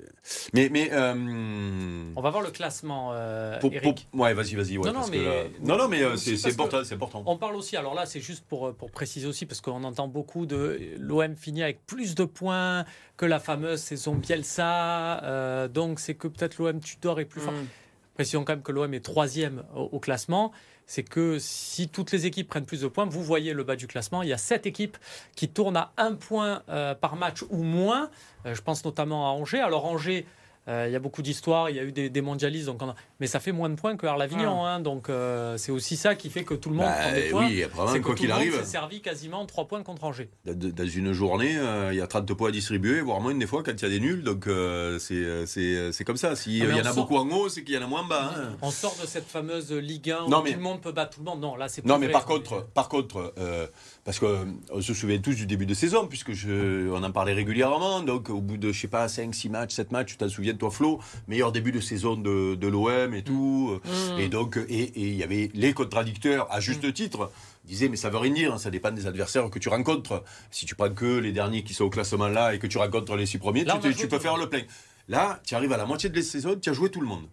mais 0.53 0.69
mais 0.71 0.89
euh, 0.93 2.03
On 2.15 2.21
va 2.21 2.29
voir 2.29 2.43
le 2.43 2.51
classement, 2.51 3.09
euh, 3.13 3.57
pour- 3.59 3.73
Eric. 3.73 4.07
pour- 4.11 4.21
ouais, 4.21 4.35
vas-y, 4.35 4.53
vas-y, 4.53 4.77
ouais, 4.77 4.85
Non, 4.91 5.01
non, 5.01 5.07
mais- 5.09 5.23
là- 5.23 5.43
non, 5.61 5.77
non, 5.77 5.87
mais 5.87 6.03
euh, 6.03 6.15
c'est 6.15 6.45
important, 6.51 6.83
c'est 6.83 6.93
important. 6.93 7.23
On 7.25 7.37
parle 7.37 7.55
aussi, 7.55 7.75
alors 7.75 7.95
là 7.95 8.05
c'est 8.05 8.19
juste 8.21 8.45
pour, 8.45 8.71
pour 8.75 8.91
préciser 8.91 9.25
aussi, 9.25 9.47
parce 9.47 9.61
qu'on 9.61 9.83
entend 9.83 10.07
beaucoup 10.07 10.45
de 10.45 10.79
l'OM 10.99 11.35
finit 11.35 11.63
avec 11.63 11.85
plus 11.87 12.13
de 12.13 12.25
points 12.25 12.85
que 13.17 13.25
la 13.25 13.39
fameuse 13.39 13.79
saison 13.81 14.13
Bielsa, 14.13 15.23
euh, 15.23 15.67
donc 15.67 15.99
c'est 15.99 16.13
que 16.13 16.27
peut-être 16.27 16.57
l'OM 16.59 16.79
Tudor 16.79 17.19
est 17.19 17.25
plus 17.25 17.41
fort. 17.41 17.53
Mm. 17.53 17.65
Précisons 18.13 18.43
quand 18.43 18.53
même 18.53 18.63
que 18.63 18.71
l'OM 18.71 18.93
est 18.93 19.03
troisième 19.03 19.63
au, 19.75 19.99
classement. 19.99 20.51
C'est 20.85 21.03
que 21.03 21.37
si 21.39 21.87
toutes 21.87 22.11
les 22.11 22.25
équipes 22.25 22.47
prennent 22.47 22.65
plus 22.65 22.81
de 22.81 22.87
points, 22.87 23.05
vous 23.05 23.23
voyez 23.23 23.53
le 23.53 23.63
bas 23.63 23.75
du 23.75 23.87
classement, 23.87 24.21
il 24.21 24.29
y 24.29 24.33
a 24.33 24.37
sept 24.37 24.65
équipes 24.65 24.97
qui 25.35 25.49
tournent 25.49 25.77
à 25.77 25.93
un 25.97 26.13
point 26.13 26.61
euh, 26.69 26.93
par 26.93 27.15
match 27.15 27.43
ou 27.49 27.63
moins. 27.63 28.09
Euh, 28.45 28.53
je 28.53 28.61
pense 28.61 28.83
notamment 28.83 29.27
à 29.27 29.31
Angers. 29.31 29.61
Alors 29.61 29.85
Angers, 29.85 30.25
il 30.67 30.91
y 30.91 30.95
a 30.95 30.99
beaucoup 30.99 31.21
d'histoires, 31.21 31.69
il 31.69 31.75
y 31.75 31.79
a 31.79 31.83
eu 31.83 31.91
des, 31.91 32.09
des 32.09 32.21
mondialistes, 32.21 32.67
donc 32.67 32.81
a- 32.83 32.95
mais 33.19 33.27
ça 33.27 33.39
fait 33.39 33.51
moins 33.51 33.69
de 33.69 33.75
points 33.75 33.97
que 33.97 34.07
Arlavignon. 34.07 34.65
hein. 34.65 34.79
donc 34.79 35.09
euh, 35.09 35.57
c'est 35.57 35.71
aussi 35.71 35.97
ça 35.97 36.15
qui 36.15 36.29
fait 36.29 36.43
que 36.43 36.53
tout 36.53 36.69
le 36.69 36.75
monde 36.75 36.85
Bah, 36.85 36.95
prend 37.01 37.11
des 37.13 37.21
points. 37.29 37.47
oui, 37.47 37.65
que 37.99 37.99
quoi 37.99 38.15
qu'il 38.15 38.31
arrive, 38.31 38.55
s'est 38.57 38.63
servi 38.65 39.01
quasiment 39.01 39.45
3 39.45 39.67
points 39.67 39.83
contre 39.83 40.03
Angers. 40.05 40.29
dans 40.45 40.87
une 40.87 41.11
journée, 41.13 41.57
euh, 41.57 41.89
il 41.91 41.97
y 41.97 42.01
a 42.01 42.07
30 42.07 42.33
points 42.33 42.49
à 42.49 42.51
distribuer, 42.51 43.01
voire 43.01 43.19
moins 43.19 43.35
des 43.35 43.45
fois 43.47 43.61
quand 43.63 43.71
il 43.73 43.81
y 43.81 43.85
a 43.85 43.89
des 43.89 43.99
nuls. 43.99 44.23
Donc 44.23 44.47
euh, 44.47 44.99
c'est 44.99 45.15
euh, 45.15 45.45
euh, 45.57 45.91
comme 46.05 46.17
ça. 46.17 46.35
S'il 46.35 46.63
Ah, 46.63 46.69
y 46.69 46.73
en 46.73 46.79
a 46.79 46.83
sort- 46.85 46.95
beaucoup 47.07 47.17
en 47.17 47.29
haut, 47.29 47.49
c'est 47.49 47.63
qu'il 47.63 47.75
y 47.75 47.77
en 47.77 47.83
a 47.83 47.87
moins 47.87 48.03
bas. 48.07 48.33
hein. 48.37 48.55
On 48.61 48.71
sort 48.71 48.95
de 49.01 49.05
cette 49.05 49.27
fameuse 49.27 49.71
Ligue 49.71 50.11
1 50.11 50.27
Non, 50.29 50.39
où 50.39 50.43
mais- 50.43 50.51
tout 50.51 50.57
le 50.57 50.63
monde 50.63 50.81
peut 50.81 50.91
battre 50.91 51.15
tout 51.17 51.19
le 51.19 51.25
monde. 51.25 51.41
Non, 51.41 51.55
là 51.55 51.67
c'est 51.67 51.85
Non, 51.85 51.97
mais 51.97 52.05
vrai. 52.05 52.13
par 52.13 52.25
contre, 52.25 52.67
par 52.73 52.87
contre, 52.89 53.33
euh, 53.37 53.67
parce 54.05 54.19
qu'on 54.19 54.81
se 54.81 54.93
souvient 54.93 55.19
tous 55.19 55.33
du 55.35 55.45
début 55.45 55.65
de 55.65 55.73
saison, 55.73 56.07
puisque 56.07 56.31
je, 56.33 56.89
on 56.89 57.03
en 57.03 57.11
parlait 57.11 57.33
régulièrement. 57.33 58.01
Donc, 58.01 58.29
au 58.29 58.41
bout 58.41 58.57
de, 58.57 58.71
je 58.71 58.79
sais 58.79 58.87
pas, 58.87 59.07
5, 59.07 59.33
6 59.35 59.49
matchs, 59.49 59.73
7 59.73 59.91
matchs, 59.91 60.09
tu 60.11 60.17
t'en 60.17 60.29
souviens, 60.29 60.52
toi, 60.57 60.71
Flo, 60.71 60.99
meilleur 61.27 61.51
début 61.51 61.71
de 61.71 61.79
saison 61.79 62.15
de, 62.15 62.55
de 62.55 62.67
l'OM 62.67 63.13
et 63.13 63.23
tout. 63.23 63.79
Mm. 63.85 64.19
Et 64.19 64.29
donc, 64.29 64.57
et 64.69 64.91
il 64.95 65.15
y 65.15 65.23
avait 65.23 65.49
les 65.53 65.73
contradicteurs, 65.73 66.47
à 66.51 66.59
juste 66.59 66.93
titre, 66.93 67.31
disaient, 67.65 67.89
mais 67.89 67.95
ça 67.97 68.09
veut 68.09 68.17
rien 68.17 68.33
dire, 68.33 68.53
hein, 68.53 68.57
ça 68.57 68.69
dépend 68.71 68.91
des 68.91 69.07
adversaires 69.07 69.49
que 69.49 69.59
tu 69.59 69.69
rencontres. 69.69 70.23
Si 70.51 70.65
tu 70.65 70.75
prends 70.75 70.89
que 70.93 71.05
les 71.17 71.31
derniers 71.31 71.63
qui 71.63 71.73
sont 71.73 71.85
au 71.85 71.89
classement 71.89 72.27
là 72.27 72.53
et 72.53 72.59
que 72.59 72.67
tu 72.67 72.77
rencontres 72.77 73.15
les 73.15 73.25
6 73.25 73.37
premiers, 73.37 73.63
Là, 73.63 73.79
tu, 73.81 73.93
tu 73.95 74.07
peux 74.07 74.19
faire 74.19 74.35
le 74.37 74.43
le 74.43 74.49
plein. 74.49 74.61
Là, 75.09 75.39
tu 75.45 75.55
arrives 75.55 75.71
à 75.73 75.77
la 75.77 75.85
moitié 75.85 76.09
de 76.09 76.15
la 76.15 76.21
saison, 76.21 76.55
tu 76.61 76.69
as 76.69 76.73
joué 76.73 76.89
tout 76.89 77.01
le 77.01 77.07
monde. 77.07 77.25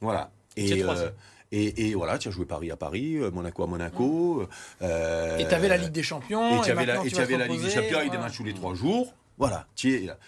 Voilà. 0.00 0.30
Tu 0.56 0.62
Et, 0.64 0.80
troisième. 0.80 1.12
et, 1.52 1.88
et 1.90 1.94
voilà, 1.94 2.18
tu 2.18 2.28
as 2.28 2.30
joué 2.30 2.44
Paris 2.44 2.70
à 2.70 2.76
Paris, 2.76 3.16
euh, 3.16 3.30
Monaco 3.30 3.62
à 3.62 3.66
Monaco. 3.66 4.46
euh, 4.82 5.38
Et 5.38 5.46
t'avais 5.46 5.68
la 5.68 5.76
Ligue 5.76 5.92
des 5.92 6.02
Champions. 6.02 6.60
et 6.60 6.64
tu 6.64 6.70
avais 6.70 6.86
la, 6.86 6.96
et 7.04 7.08
tu 7.08 7.12
tu 7.14 7.20
avais 7.20 7.36
la 7.36 7.46
Ligue 7.46 7.62
des 7.62 7.70
Champions 7.70 7.98
avec 7.98 8.10
des 8.10 8.16
voilà. 8.16 8.24
matchs 8.28 8.36
tous 8.36 8.44
les 8.44 8.54
trois 8.54 8.74
jours. 8.74 9.14
Voilà, 9.38 9.66
tu 9.76 9.94
es 9.94 10.00
là. 10.06 10.18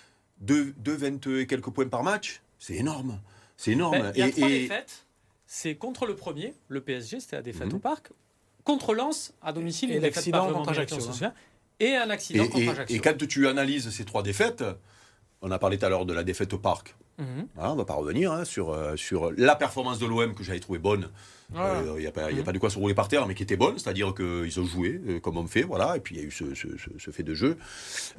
Deux, 0.41 0.73
deux 0.79 0.95
20 0.97 1.27
et 1.39 1.47
quelques 1.47 1.71
points 1.71 1.89
par 1.89 2.03
match, 2.03 2.43
c'est 2.59 2.75
énorme. 2.75 3.21
C'est 3.57 3.73
énorme. 3.73 3.99
Ben, 3.99 4.13
Il 4.15 4.19
y 4.21 4.23
a 4.23 4.27
et, 4.29 4.31
trois 4.33 4.49
et- 4.49 4.61
défaites. 4.63 5.07
C'est 5.47 5.77
contre 5.77 6.07
le 6.07 6.17
premier, 6.17 6.55
le 6.69 6.81
PSG, 6.81 7.21
c'était 7.21 7.37
la 7.37 7.43
défaite 7.43 7.69
Mhm. 7.69 7.75
au 7.75 7.79
parc. 7.79 8.11
Contre 8.65 8.95
Lens, 8.95 9.33
à 9.43 9.53
domicile, 9.53 9.91
Et 9.91 9.95
une 9.97 10.01
défaite 10.01 10.35
Ajaccio, 10.69 10.97
hein. 11.23 11.33
Et 11.81 11.95
un 11.97 12.09
accident 12.11 12.45
et- 12.45 12.49
contre 12.49 12.63
et- 12.65 12.69
Ajaccio. 12.71 12.97
et 12.97 13.01
quand 13.01 13.27
tu 13.29 13.47
analyses 13.47 13.91
ces 13.91 14.05
trois 14.05 14.23
défaites, 14.23 14.65
on 15.43 15.51
a 15.51 15.59
parlé 15.59 15.79
tout 15.79 15.85
à 15.87 15.89
l'heure 15.89 16.07
de 16.07 16.15
la 16.15 16.25
défaite 16.25 16.53
au 16.55 16.59
parc. 16.59 16.95
Mhm. 17.19 17.47
Voilà, 17.55 17.73
on 17.73 17.77
va 17.77 17.85
pas 17.85 17.95
revenir 17.95 18.33
hein, 18.33 18.45
sur, 18.45 18.71
euh, 18.71 18.97
sur 18.97 19.31
la 19.37 19.55
performance 19.57 19.99
de 19.99 20.07
l'OM 20.07 20.35
que 20.35 20.43
j'avais 20.43 20.61
trouvé 20.61 20.79
bonne. 20.79 21.09
Voilà. 21.53 21.83
Il 21.97 22.01
n'y 22.01 22.07
a, 22.07 22.11
a 22.17 22.31
Mhm. 22.33 22.43
pas 22.43 22.53
de 22.53 22.59
quoi 22.59 22.71
se 22.71 22.79
rouler 22.79 22.95
par 22.95 23.07
terre, 23.09 23.27
mais 23.29 23.35
qui 23.35 23.43
était 23.45 23.57
bonne, 23.57 23.79
c'est-à-dire 23.79 24.13
qu'ils 24.15 24.59
ont 24.61 24.65
joué 24.65 25.01
euh, 25.07 25.21
comme 25.21 25.37
on 25.37 25.47
fait, 25.47 25.63
voilà, 25.63 25.97
et 25.97 26.01
puis 26.01 26.17
il 26.17 26.21
y 26.21 26.25
a 26.25 26.27
eu 26.27 26.31
ce, 26.33 26.55
ce- 26.55 26.77
ce- 26.77 26.99
ce 26.99 27.11
fait 27.11 27.23
de 27.23 27.35
jeu. 27.35 27.57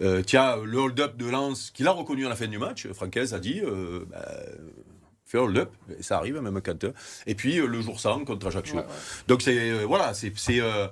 Euh, 0.02 0.22
Tiens, 0.26 0.58
le 0.64 0.78
hold-up 0.78 1.18
de 1.18 1.26
Lens, 1.30 1.72
qu'il 1.72 1.88
a 1.88 1.92
reconnu 1.92 2.26
à 2.26 2.30
la 2.30 2.36
fin 2.36 2.48
du 2.48 2.58
match, 2.60 2.88
Francaise 2.94 3.34
a 3.34 3.40
dit, 3.40 3.62
euh, 3.64 4.06
bah, 4.10 4.26
fais 5.26 5.40
hold-up, 5.40 5.72
ça 6.00 6.18
arrive 6.18 6.40
même 6.40 6.62
quand. 6.62 6.86
Et 7.28 7.36
puis 7.36 7.60
euh, 7.60 7.66
le 7.66 7.82
jour 7.82 8.00
sans 8.00 8.24
contre 8.24 8.48
Ajaccio. 8.48 8.76
Ouais, 8.78 8.82
ouais. 8.84 8.88
Donc 9.28 9.42
c'est 9.42 9.72
euh, 9.72 9.86
voilà, 9.86 10.14
c'est 10.14 10.32
c'est, 10.38 10.62
euh, 10.62 10.88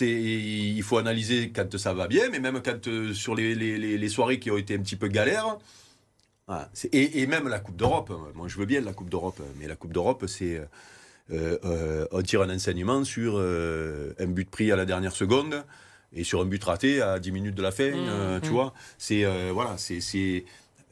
il 0.00 0.82
faut 0.82 0.96
analyser 0.98 1.50
quand 1.54 1.76
ça 1.76 1.92
va 1.92 2.08
bien, 2.08 2.30
mais 2.30 2.40
même 2.40 2.60
quand 2.64 2.88
euh, 2.88 3.12
sur 3.12 3.34
les, 3.34 3.54
les, 3.54 3.78
les, 3.98 4.08
soirées 4.08 4.38
qui 4.40 4.50
ont 4.50 4.56
été 4.56 4.74
un 4.74 4.78
petit 4.80 4.96
peu 4.96 5.08
galères. 5.08 5.58
Et, 6.92 7.22
et, 7.22 7.26
même 7.26 7.48
la 7.48 7.58
Coupe 7.58 7.76
d'Europe. 7.76 8.12
Moi, 8.34 8.48
je 8.48 8.58
veux 8.58 8.66
bien 8.66 8.80
la 8.80 8.92
Coupe 8.92 9.08
d'Europe, 9.08 9.40
mais 9.58 9.66
la 9.66 9.76
Coupe 9.76 9.92
d'Europe, 9.92 10.24
c'est 10.26 10.56
euh, 11.32 11.58
euh, 11.64 12.06
on 12.12 12.22
tire 12.22 12.42
un 12.42 12.54
enseignement 12.54 13.04
sur 13.04 13.38
un 13.38 14.26
but 14.26 14.48
pris 14.48 14.70
à 14.70 14.76
la 14.76 14.84
dernière 14.84 15.14
seconde 15.14 15.64
et 16.12 16.22
sur 16.22 16.40
un 16.40 16.44
but 16.44 16.62
raté 16.62 17.00
à 17.00 17.18
10 17.18 17.32
minutes 17.32 17.54
de 17.54 17.62
la 17.62 17.72
fin. 17.72 17.90
Mmh, 17.90 18.40
tu 18.42 18.50
mmh. 18.50 18.52
vois, 18.52 18.74
c'est 18.98 19.24
voilà, 19.50 19.76
c'est 19.78 20.44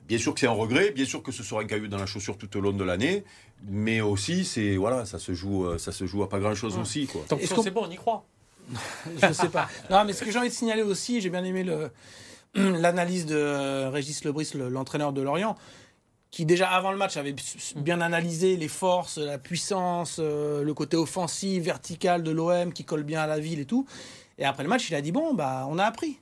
bien 0.08 0.18
sûr 0.18 0.34
que 0.34 0.40
c'est 0.40 0.46
un 0.46 0.52
regret, 0.52 0.90
bien 0.90 1.04
sûr 1.04 1.22
que 1.22 1.32
ce 1.32 1.42
sera 1.42 1.62
un 1.62 1.66
caillou 1.66 1.88
dans 1.88 1.98
la 1.98 2.06
chaussure 2.06 2.38
tout 2.38 2.56
au 2.56 2.60
long 2.60 2.72
de 2.72 2.84
l'année, 2.84 3.24
mais 3.68 4.00
aussi 4.00 4.44
c'est 4.44 4.76
voilà, 4.76 5.04
ça 5.04 5.18
se 5.18 5.34
joue, 5.34 5.78
ça 5.78 5.92
se 5.92 6.06
joue 6.06 6.22
à 6.22 6.28
pas 6.28 6.40
grand 6.40 6.54
chose 6.54 6.76
mmh. 6.76 6.80
aussi 6.80 7.06
quoi. 7.06 7.22
Donc 7.28 7.40
c'est 7.42 7.70
bon, 7.70 7.84
on 7.86 7.90
y 7.90 7.96
croit. 7.96 8.24
je 9.22 9.32
sais 9.32 9.48
pas. 9.48 9.68
Non, 9.90 10.04
mais 10.04 10.12
ce 10.12 10.24
que 10.24 10.30
j'ai 10.30 10.38
envie 10.38 10.48
de 10.48 10.54
signaler 10.54 10.82
aussi, 10.82 11.20
j'ai 11.20 11.30
bien 11.30 11.44
aimé 11.44 11.64
le, 11.64 11.90
l'analyse 12.54 13.26
de 13.26 13.86
Régis 13.86 14.24
Lebris, 14.24 14.52
l'entraîneur 14.54 15.12
de 15.12 15.22
Lorient, 15.22 15.56
qui 16.30 16.46
déjà 16.46 16.70
avant 16.70 16.90
le 16.90 16.98
match 16.98 17.16
avait 17.16 17.34
bien 17.76 18.00
analysé 18.00 18.56
les 18.56 18.68
forces, 18.68 19.18
la 19.18 19.38
puissance, 19.38 20.16
euh, 20.18 20.62
le 20.62 20.74
côté 20.74 20.96
offensif, 20.96 21.62
vertical 21.62 22.22
de 22.22 22.30
l'OM 22.30 22.72
qui 22.72 22.84
colle 22.84 23.02
bien 23.02 23.20
à 23.20 23.26
la 23.26 23.38
ville 23.38 23.60
et 23.60 23.66
tout. 23.66 23.86
Et 24.38 24.44
après 24.44 24.62
le 24.62 24.68
match, 24.68 24.88
il 24.88 24.94
a 24.94 25.00
dit 25.02 25.12
bon, 25.12 25.34
bah, 25.34 25.66
on 25.68 25.78
a 25.78 25.84
appris. 25.84 26.18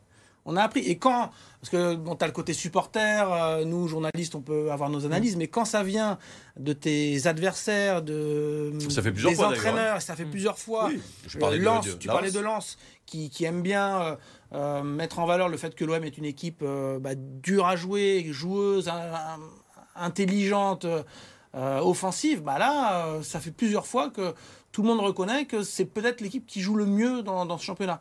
On 0.50 0.56
a 0.56 0.62
appris. 0.62 0.80
Et 0.80 0.98
quand, 0.98 1.30
parce 1.60 1.70
que 1.70 1.94
bon, 1.94 2.16
tu 2.16 2.24
as 2.24 2.26
le 2.26 2.32
côté 2.32 2.52
supporter, 2.52 3.32
euh, 3.32 3.64
nous 3.64 3.86
journalistes, 3.86 4.34
on 4.34 4.40
peut 4.40 4.72
avoir 4.72 4.90
nos 4.90 5.06
analyses, 5.06 5.36
mais 5.36 5.46
quand 5.46 5.64
ça 5.64 5.84
vient 5.84 6.18
de 6.58 6.72
tes 6.72 7.26
adversaires, 7.26 8.02
de 8.02 8.72
ça 8.88 9.00
fait 9.00 9.12
plusieurs 9.12 9.32
des 9.32 9.42
entraîneurs, 9.42 10.02
ça 10.02 10.16
fait 10.16 10.24
mm. 10.24 10.30
plusieurs 10.30 10.58
fois. 10.58 10.88
Oui, 10.88 11.00
je 11.26 11.38
parlais 11.38 11.58
de, 11.58 11.64
Lance, 11.64 11.98
tu 11.98 12.08
parlais 12.08 12.32
de 12.32 12.40
Lance, 12.40 12.78
qui, 13.06 13.30
qui 13.30 13.44
aime 13.44 13.62
bien 13.62 14.00
euh, 14.00 14.16
euh, 14.54 14.82
mettre 14.82 15.20
en 15.20 15.26
valeur 15.26 15.48
le 15.48 15.56
fait 15.56 15.74
que 15.76 15.84
l'OM 15.84 16.02
est 16.02 16.18
une 16.18 16.24
équipe 16.24 16.64
bah, 17.00 17.14
dure 17.14 17.66
à 17.66 17.76
jouer, 17.76 18.26
joueuse, 18.30 18.90
intelligente, 19.94 20.86
offensive. 21.54 22.42
Bah 22.42 22.58
là, 22.58 23.22
ça 23.22 23.38
fait 23.38 23.52
plusieurs 23.52 23.86
fois 23.86 24.10
que 24.10 24.34
tout 24.72 24.82
le 24.82 24.88
monde 24.88 25.00
reconnaît 25.00 25.44
que 25.44 25.62
c'est 25.62 25.84
peut-être 25.84 26.20
l'équipe 26.20 26.46
qui 26.46 26.60
joue 26.60 26.74
le 26.74 26.86
mieux 26.86 27.22
dans, 27.22 27.46
dans 27.46 27.58
ce 27.58 27.64
championnat. 27.64 28.00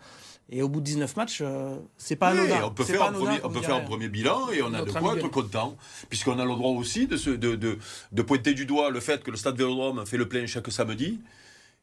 Et 0.52 0.64
au 0.64 0.70
bout 0.70 0.80
de 0.80 0.86
19 0.86 1.16
matchs, 1.16 1.40
euh, 1.42 1.76
c'est 1.98 2.16
pas 2.16 2.30
anodin. 2.30 2.64
On 2.66 2.72
peut 2.72 2.84
faire, 2.84 3.04
un, 3.04 3.12
premier, 3.12 3.40
on 3.44 3.50
peut 3.50 3.62
faire 3.62 3.76
un 3.76 3.82
premier 3.82 4.10
bilan 4.10 4.50
et 4.50 4.64
on 4.64 4.74
a 4.74 4.84
de 4.84 4.92
quoi 4.92 5.16
être 5.16 5.28
content. 5.28 5.78
Puisqu'on 6.10 6.40
a 6.40 6.46
le 6.46 6.56
droit 6.56 6.72
aussi 6.72 7.06
de, 7.06 7.18
se, 7.18 7.30
de, 7.30 7.56
de, 7.56 7.78
de, 8.12 8.22
pointer 8.24 8.56
du 8.56 8.66
doigt 8.66 8.90
le 8.90 9.00
fait 9.00 9.24
que 9.24 9.30
le 9.30 9.38
stade 9.38 9.58
Vélodrome 9.58 10.06
fait 10.08 10.18
le 10.18 10.28
plein 10.28 10.48
chaque 10.48 10.72
samedi, 10.72 11.20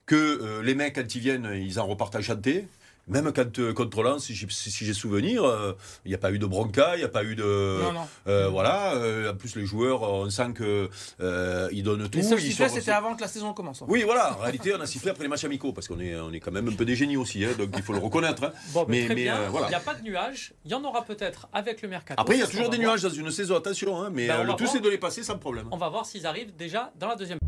que 0.04 0.16
euh, 0.16 0.62
les 0.62 0.74
mecs, 0.74 0.96
quand 0.96 1.14
ils 1.14 1.20
viennent, 1.20 1.48
ils 1.54 1.78
en 1.78 1.86
repartent 1.86 2.16
à 2.16 2.22
chanter. 2.22 2.66
Même 3.08 3.32
quand 3.32 3.58
euh, 3.60 3.72
contre 3.72 4.02
Lens, 4.02 4.24
si 4.24 4.34
j'ai 4.34 4.48
si 4.50 4.94
souvenir, 4.94 5.44
euh, 5.44 5.74
il 6.04 6.08
n'y 6.08 6.14
a 6.16 6.18
pas 6.18 6.32
eu 6.32 6.40
de 6.40 6.46
bronca, 6.46 6.96
il 6.96 6.98
n'y 6.98 7.04
a 7.04 7.08
pas 7.08 7.22
eu 7.22 7.36
de. 7.36 7.80
Non, 7.80 7.92
non. 7.92 8.08
Euh, 8.26 8.48
voilà. 8.48 8.94
en 9.30 9.36
plus, 9.36 9.54
les 9.54 9.64
joueurs, 9.64 10.02
on 10.02 10.28
sent 10.28 10.54
qu'ils 10.56 11.82
donnent 11.84 12.08
tout. 12.08 12.18
Les 12.18 12.24
seuls 12.24 12.40
sifflets, 12.40 12.68
c'était 12.68 12.90
avant 12.90 13.14
que 13.14 13.20
la 13.20 13.28
saison 13.28 13.52
commence. 13.52 13.84
Oui, 13.86 14.02
voilà. 14.02 14.36
En 14.36 14.42
réalité, 14.42 14.74
on 14.74 14.80
a 14.80 14.86
sifflé 14.86 15.10
après 15.10 15.22
les 15.22 15.28
matchs 15.28 15.44
amicaux 15.44 15.72
parce 15.72 15.86
qu'on 15.86 16.00
est, 16.00 16.16
on 16.16 16.32
est 16.32 16.40
quand 16.40 16.50
même 16.50 16.68
un 16.68 16.74
peu 16.74 16.84
des 16.84 16.96
génies 16.96 17.16
aussi, 17.16 17.44
hein, 17.44 17.50
donc 17.56 17.68
il 17.76 17.82
faut 17.82 17.92
le 17.92 18.00
reconnaître. 18.00 18.44
Hein. 18.44 18.84
mais, 18.88 19.06
mais, 19.08 19.28
voilà. 19.50 19.68
Il 19.68 19.70
n'y 19.70 19.76
a 19.76 19.80
pas 19.80 19.94
de 19.94 20.02
nuages. 20.02 20.54
Il 20.64 20.72
y 20.72 20.74
en 20.74 20.82
aura 20.82 21.04
peut-être 21.04 21.48
avec 21.52 21.82
le 21.82 21.88
mercato. 21.88 22.20
Après, 22.20 22.34
il 22.34 22.40
y 22.40 22.42
a 22.42 22.48
toujours 22.48 22.70
des 22.70 22.78
nuages 22.78 23.02
dans 23.02 23.10
une 23.10 23.30
saison, 23.30 23.56
attention. 23.56 24.02
Hein, 24.02 24.10
mais 24.12 24.26
ben, 24.26 24.42
le 24.42 24.52
tout, 24.54 24.66
c'est 24.66 24.80
de 24.80 24.88
les 24.88 24.98
passer 24.98 25.22
sans 25.22 25.38
problème. 25.38 25.68
On 25.70 25.76
va 25.76 25.88
voir 25.88 26.06
s'ils 26.06 26.26
arrivent 26.26 26.56
déjà 26.56 26.92
dans 26.98 27.06
la 27.08 27.14
deuxième. 27.14 27.38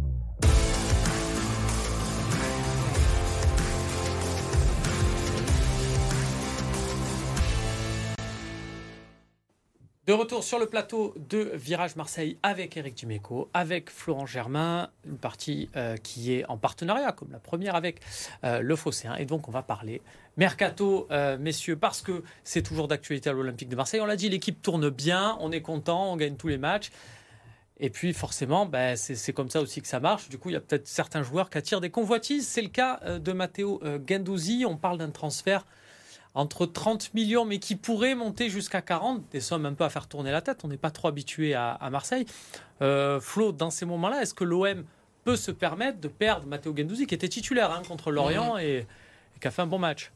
De 10.08 10.14
retour 10.14 10.42
sur 10.42 10.58
le 10.58 10.64
plateau 10.64 11.14
de 11.28 11.50
Virage 11.52 11.94
Marseille 11.94 12.38
avec 12.42 12.78
Eric 12.78 12.94
Dimeco, 12.94 13.50
avec 13.52 13.90
Florent 13.90 14.24
Germain, 14.24 14.88
une 15.04 15.18
partie 15.18 15.68
euh, 15.76 15.98
qui 15.98 16.32
est 16.32 16.46
en 16.46 16.56
partenariat, 16.56 17.12
comme 17.12 17.30
la 17.30 17.38
première 17.38 17.74
avec 17.74 18.00
euh, 18.42 18.60
le 18.60 18.74
Phocéen. 18.74 19.16
Et 19.16 19.26
donc, 19.26 19.48
on 19.48 19.50
va 19.50 19.60
parler 19.60 20.00
mercato, 20.38 21.06
euh, 21.10 21.36
messieurs, 21.36 21.76
parce 21.76 22.00
que 22.00 22.22
c'est 22.42 22.62
toujours 22.62 22.88
d'actualité 22.88 23.28
à 23.28 23.34
l'Olympique 23.34 23.68
de 23.68 23.76
Marseille. 23.76 24.00
On 24.00 24.06
l'a 24.06 24.16
dit, 24.16 24.30
l'équipe 24.30 24.62
tourne 24.62 24.88
bien, 24.88 25.36
on 25.40 25.52
est 25.52 25.60
content, 25.60 26.10
on 26.10 26.16
gagne 26.16 26.36
tous 26.36 26.48
les 26.48 26.56
matchs. 26.56 26.90
Et 27.78 27.90
puis 27.90 28.14
forcément, 28.14 28.64
ben, 28.64 28.96
c'est 28.96 29.34
comme 29.34 29.50
ça 29.50 29.60
aussi 29.60 29.82
que 29.82 29.88
ça 29.88 30.00
marche. 30.00 30.30
Du 30.30 30.38
coup, 30.38 30.48
il 30.48 30.54
y 30.54 30.56
a 30.56 30.60
peut-être 30.60 30.88
certains 30.88 31.22
joueurs 31.22 31.50
qui 31.50 31.58
attirent 31.58 31.82
des 31.82 31.90
convoitises. 31.90 32.48
C'est 32.48 32.62
le 32.62 32.70
cas 32.70 33.18
de 33.18 33.32
Matteo 33.32 33.82
Gendouzi. 34.08 34.64
On 34.66 34.78
parle 34.78 34.96
d'un 34.96 35.10
transfert 35.10 35.66
entre 36.38 36.66
30 36.66 37.14
millions, 37.14 37.45
mais 37.45 37.59
qui 37.59 37.75
pourrait 37.75 38.14
monter 38.14 38.49
jusqu'à 38.49 38.80
40, 38.80 39.25
des 39.33 39.40
sommes 39.40 39.66
un 39.66 39.75
peu 39.75 39.83
à 39.83 39.90
faire 39.90 40.07
tourner 40.07 40.30
la 40.30 40.40
tête. 40.40 40.61
On 40.62 40.68
n'est 40.68 40.76
pas 40.76 40.92
trop 40.92 41.09
habitué 41.09 41.54
à, 41.54 41.88
Marseille. 41.90 42.26
Euh, 42.80 43.18
Flo, 43.18 43.50
dans 43.50 43.71
ces 43.71 43.85
moments-là, 43.87 44.23
est-ce 44.23 44.35
que 44.35 44.45
l'OM 44.45 44.85
peut 45.25 45.35
se 45.35 45.50
permettre 45.50 46.00
de 46.00 46.07
perdre 46.07 46.47
Matteo 46.47 46.73
Gendouzi, 46.76 47.09
qui 47.09 47.14
était 47.16 47.28
titulaire 47.28 47.73
hein, 47.73 47.83
contre 47.88 48.12
Lorient 48.12 48.57
et, 48.57 48.87
qui 49.40 49.49
a 49.49 49.50
fait 49.50 49.62
un 49.62 49.66
bon 49.66 49.80
match? 49.80 50.12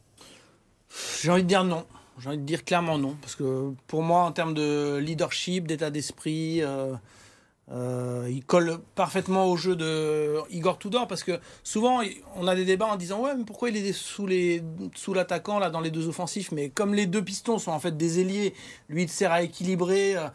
J'ai 1.21 1.29
envie 1.29 1.43
de 1.43 1.47
dire 1.49 1.65
non. 1.65 1.85
J'ai 2.19 2.29
envie 2.29 2.37
de 2.37 2.43
dire 2.43 2.63
clairement 2.63 2.97
non. 2.97 3.17
Parce 3.19 3.35
que 3.35 3.73
pour 3.87 4.01
moi, 4.01 4.23
en 4.23 4.31
termes 4.31 4.53
de 4.53 4.95
leadership, 5.03 5.67
d'état 5.67 5.89
d'esprit, 5.89 6.63
euh, 6.63 6.93
euh, 7.71 8.27
il 8.29 8.43
colle 8.43 8.79
parfaitement 8.93 9.45
au 9.45 9.55
jeu 9.55 9.77
de 9.77 10.35
Igor 10.49 10.77
Tudor 10.77 11.07
parce 11.07 11.23
que 11.23 11.39
souvent 11.63 12.01
on 12.35 12.45
a 12.45 12.55
des 12.55 12.65
débats 12.65 12.87
en 12.87 12.97
disant 12.97 13.21
ouais 13.21 13.33
mais 13.37 13.45
pourquoi 13.45 13.69
il 13.69 13.77
est 13.77 13.93
sous 13.93 15.13
l'attaquant 15.13 15.59
là 15.59 15.69
dans 15.69 15.79
les 15.79 15.89
deux 15.89 16.09
offensifs? 16.09 16.51
Mais 16.51 16.69
comme 16.69 16.93
les 16.93 17.05
deux 17.05 17.23
pistons 17.23 17.59
sont 17.59 17.71
en 17.71 17.79
fait 17.79 17.95
des 17.95 18.19
ailiers 18.19 18.53
lui 18.89 19.03
il 19.03 19.09
sert 19.09 19.31
à 19.31 19.43
équilibrer 19.43 20.17
euh, 20.17 20.27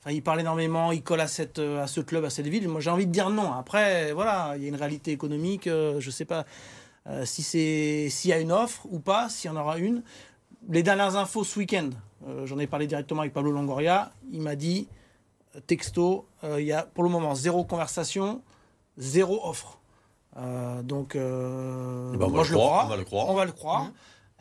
enfin 0.00 0.12
il 0.12 0.22
parle 0.22 0.40
énormément 0.40 0.90
il 0.90 1.02
colle 1.02 1.20
à 1.20 1.26
cette 1.26 1.58
à 1.58 1.86
ce 1.86 2.00
club 2.00 2.24
à 2.24 2.30
cette 2.30 2.46
ville. 2.46 2.66
Moi 2.66 2.80
j'ai 2.80 2.90
envie 2.90 3.06
de 3.06 3.12
dire 3.12 3.28
non. 3.28 3.52
Après 3.52 4.14
voilà 4.14 4.54
il 4.56 4.62
y 4.62 4.64
a 4.64 4.68
une 4.68 4.76
réalité 4.76 5.10
économique 5.12 5.66
euh, 5.66 6.00
je 6.00 6.10
sais 6.10 6.24
pas 6.24 6.46
si 7.24 7.42
c'est 7.42 8.08
s'il 8.08 8.30
y 8.30 8.32
a 8.32 8.38
une 8.38 8.52
offre 8.52 8.86
ou 8.90 9.00
pas 9.00 9.28
s'il 9.28 9.50
y 9.50 9.54
en 9.54 9.60
aura 9.60 9.78
une. 9.78 10.02
Les 10.68 10.82
dernières 10.82 11.16
infos 11.16 11.44
ce 11.44 11.58
week-end 11.58 11.90
j'en 12.44 12.58
ai 12.58 12.66
parlé 12.66 12.86
directement 12.86 13.20
avec 13.20 13.34
Pablo 13.34 13.50
Longoria. 13.50 14.12
Il 14.32 14.40
m'a 14.40 14.54
dit 14.54 14.88
texto, 15.66 16.26
euh, 16.44 16.60
il 16.60 16.66
y 16.66 16.72
a 16.72 16.82
pour 16.82 17.04
le 17.04 17.10
moment 17.10 17.34
zéro 17.34 17.64
conversation, 17.64 18.42
zéro 18.98 19.40
offre. 19.48 19.78
Euh, 20.36 20.82
donc, 20.82 21.16
euh, 21.16 22.12
moi 22.12 22.44
je 22.44 22.52
le 22.52 22.58
crois. 22.58 22.84
On 22.84 22.88
va 22.88 22.96
le 22.96 23.04
croire. 23.04 23.28
On 23.28 23.34
va 23.34 23.44
le 23.44 23.52
croire. 23.52 23.84
Mmh. 23.84 23.92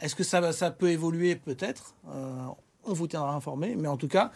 Est-ce 0.02 0.16
que 0.16 0.24
ça, 0.24 0.52
ça 0.52 0.72
peut 0.72 0.92
évoluer? 0.92 1.36
Peut-être. 1.36 1.96
on 2.06 2.94
vous 2.94 3.08
tiendra 3.08 3.34
informé. 3.34 3.76
Mais 3.76 3.88
en 3.88 3.98
tout 3.98 4.08
cas, 4.08 4.32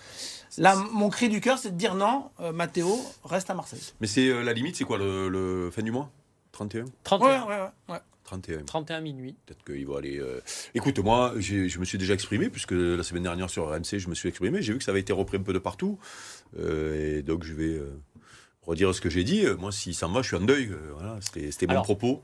là, 0.57 0.75
mon 0.75 1.09
cri 1.09 1.29
du 1.29 1.41
cœur, 1.41 1.57
c'est 1.57 1.71
de 1.71 1.77
dire 1.77 1.95
non, 1.95 2.31
Mathéo 2.53 2.99
reste 3.23 3.49
à 3.49 3.53
Marseille. 3.53 3.93
Mais 4.01 4.07
c'est 4.07 4.43
la 4.43 4.53
limite, 4.53 4.75
c'est 4.75 4.83
quoi 4.83 4.97
le, 4.97 5.69
fin 5.71 5.81
du 5.81 5.91
mois? 5.91 6.09
31 6.51 6.85
31. 7.03 7.27
Ouais, 7.27 7.55
ouais, 7.55 7.69
ouais. 7.89 7.99
31. 8.23 8.63
31 8.63 9.01
minuit. 9.01 9.35
Peut-être 9.45 9.63
qu'il 9.63 9.85
va 9.85 9.97
aller. 9.97 10.21
Écoute, 10.73 10.99
moi, 10.99 11.33
je 11.39 11.77
me 11.79 11.85
suis 11.85 11.97
déjà 11.97 12.13
exprimé, 12.13 12.49
puisque 12.49 12.71
la 12.71 13.03
semaine 13.03 13.23
dernière 13.23 13.49
sur 13.49 13.69
RMC, 13.69 13.99
je 13.99 14.09
me 14.09 14.15
suis 14.15 14.29
exprimé. 14.29 14.61
J'ai 14.61 14.73
vu 14.73 14.79
que 14.79 14.85
ça 14.85 14.91
avait 14.91 15.01
été 15.01 15.13
repris 15.13 15.37
un 15.37 15.43
peu 15.43 15.53
de 15.53 15.59
partout. 15.59 15.99
Euh, 16.59 17.17
et 17.17 17.21
donc, 17.21 17.43
je 17.43 17.53
vais 17.53 17.75
euh, 17.75 17.99
redire 18.65 18.93
ce 18.93 19.01
que 19.01 19.09
j'ai 19.09 19.23
dit. 19.23 19.45
Moi, 19.59 19.71
si 19.71 19.93
ça 19.93 20.07
me 20.07 20.13
va, 20.13 20.21
je 20.21 20.27
suis 20.27 20.37
en 20.37 20.41
deuil. 20.41 20.69
Euh, 20.71 20.91
voilà, 20.93 21.19
c'était 21.21 21.67
mon 21.67 21.81
propos. 21.81 22.23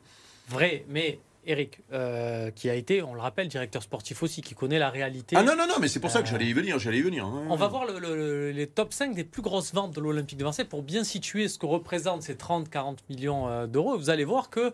Vrai, 0.50 0.86
mais 0.88 1.20
Eric, 1.46 1.80
euh, 1.92 2.52
qui 2.52 2.70
a 2.70 2.76
été, 2.76 3.02
on 3.02 3.14
le 3.14 3.22
rappelle, 3.22 3.48
directeur 3.48 3.82
sportif 3.82 4.22
aussi, 4.24 4.42
qui 4.42 4.56
connaît 4.56 4.80
la 4.80 4.90
réalité. 4.90 5.36
Ah 5.38 5.44
non, 5.44 5.56
non, 5.56 5.68
non, 5.68 5.76
mais 5.80 5.88
c'est 5.88 6.00
pour 6.00 6.12
ça 6.12 6.22
que 6.22 6.28
j'allais 6.28 6.46
y 6.46 6.54
venir, 6.54 6.80
j'allais 6.80 7.00
y 7.00 7.02
venir. 7.02 7.28
On 7.50 7.56
va 7.56 7.68
voir 7.68 7.86
les 7.88 8.68
top 8.68 8.94
5 8.94 9.16
des 9.16 9.24
plus 9.24 9.42
grosses 9.42 9.74
ventes 9.74 9.96
de 9.96 10.02
l'Olympique 10.02 10.38
de 10.38 10.44
Marseille 10.44 10.66
pour 10.66 10.84
bien 10.84 11.04
situer 11.04 11.48
ce 11.48 11.58
que 11.58 11.66
représentent 11.66 12.24
ces 12.24 12.36
30-40 12.36 12.98
millions 13.10 13.48
euh, 13.48 13.68
d'euros. 13.68 13.98
Vous 13.98 14.10
allez 14.10 14.26
voir 14.26 14.50
que, 14.50 14.72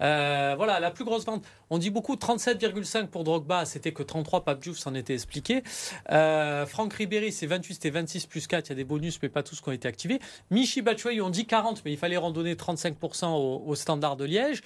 euh, 0.00 0.54
voilà, 0.56 0.80
la 0.80 0.90
plus 0.90 1.04
grosse 1.04 1.24
vente, 1.24 1.44
on 1.70 1.78
dit 1.78 1.90
beaucoup 1.90 2.14
37,5 2.14 3.06
pour 3.08 3.24
Drogba, 3.24 3.64
c'était 3.64 3.92
que 3.92 4.02
33, 4.02 4.44
Pape 4.44 4.60
Diouf 4.60 4.78
s'en 4.78 4.94
était 4.94 5.14
expliqué. 5.14 5.62
Franck 6.08 6.94
Ribéry, 6.94 7.32
c'est 7.32 7.46
28, 7.46 7.74
c'était 7.74 7.90
26 7.90 8.26
plus 8.26 8.46
4, 8.46 8.66
il 8.66 8.68
y 8.70 8.72
a 8.72 8.74
des 8.76 8.84
bonus, 8.84 9.18
mais 9.22 9.28
pas 9.28 9.42
tous 9.42 9.60
qui 9.60 9.68
ont 9.68 9.72
été 9.72 9.88
activés. 9.88 10.20
Michi 10.50 10.82
Batshuayi, 10.82 11.20
on 11.20 11.30
dit 11.30 11.46
40, 11.46 11.82
mais 11.84 11.92
il 11.92 11.98
fallait 11.98 12.16
randonner 12.16 12.54
35% 12.54 13.26
au, 13.26 13.62
au, 13.66 13.74
standard 13.74 14.16
de 14.16 14.24
Liège. 14.24 14.62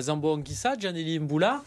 Zambo 0.00 0.32
Anguissa, 0.32 0.74
Mboula. 0.76 1.62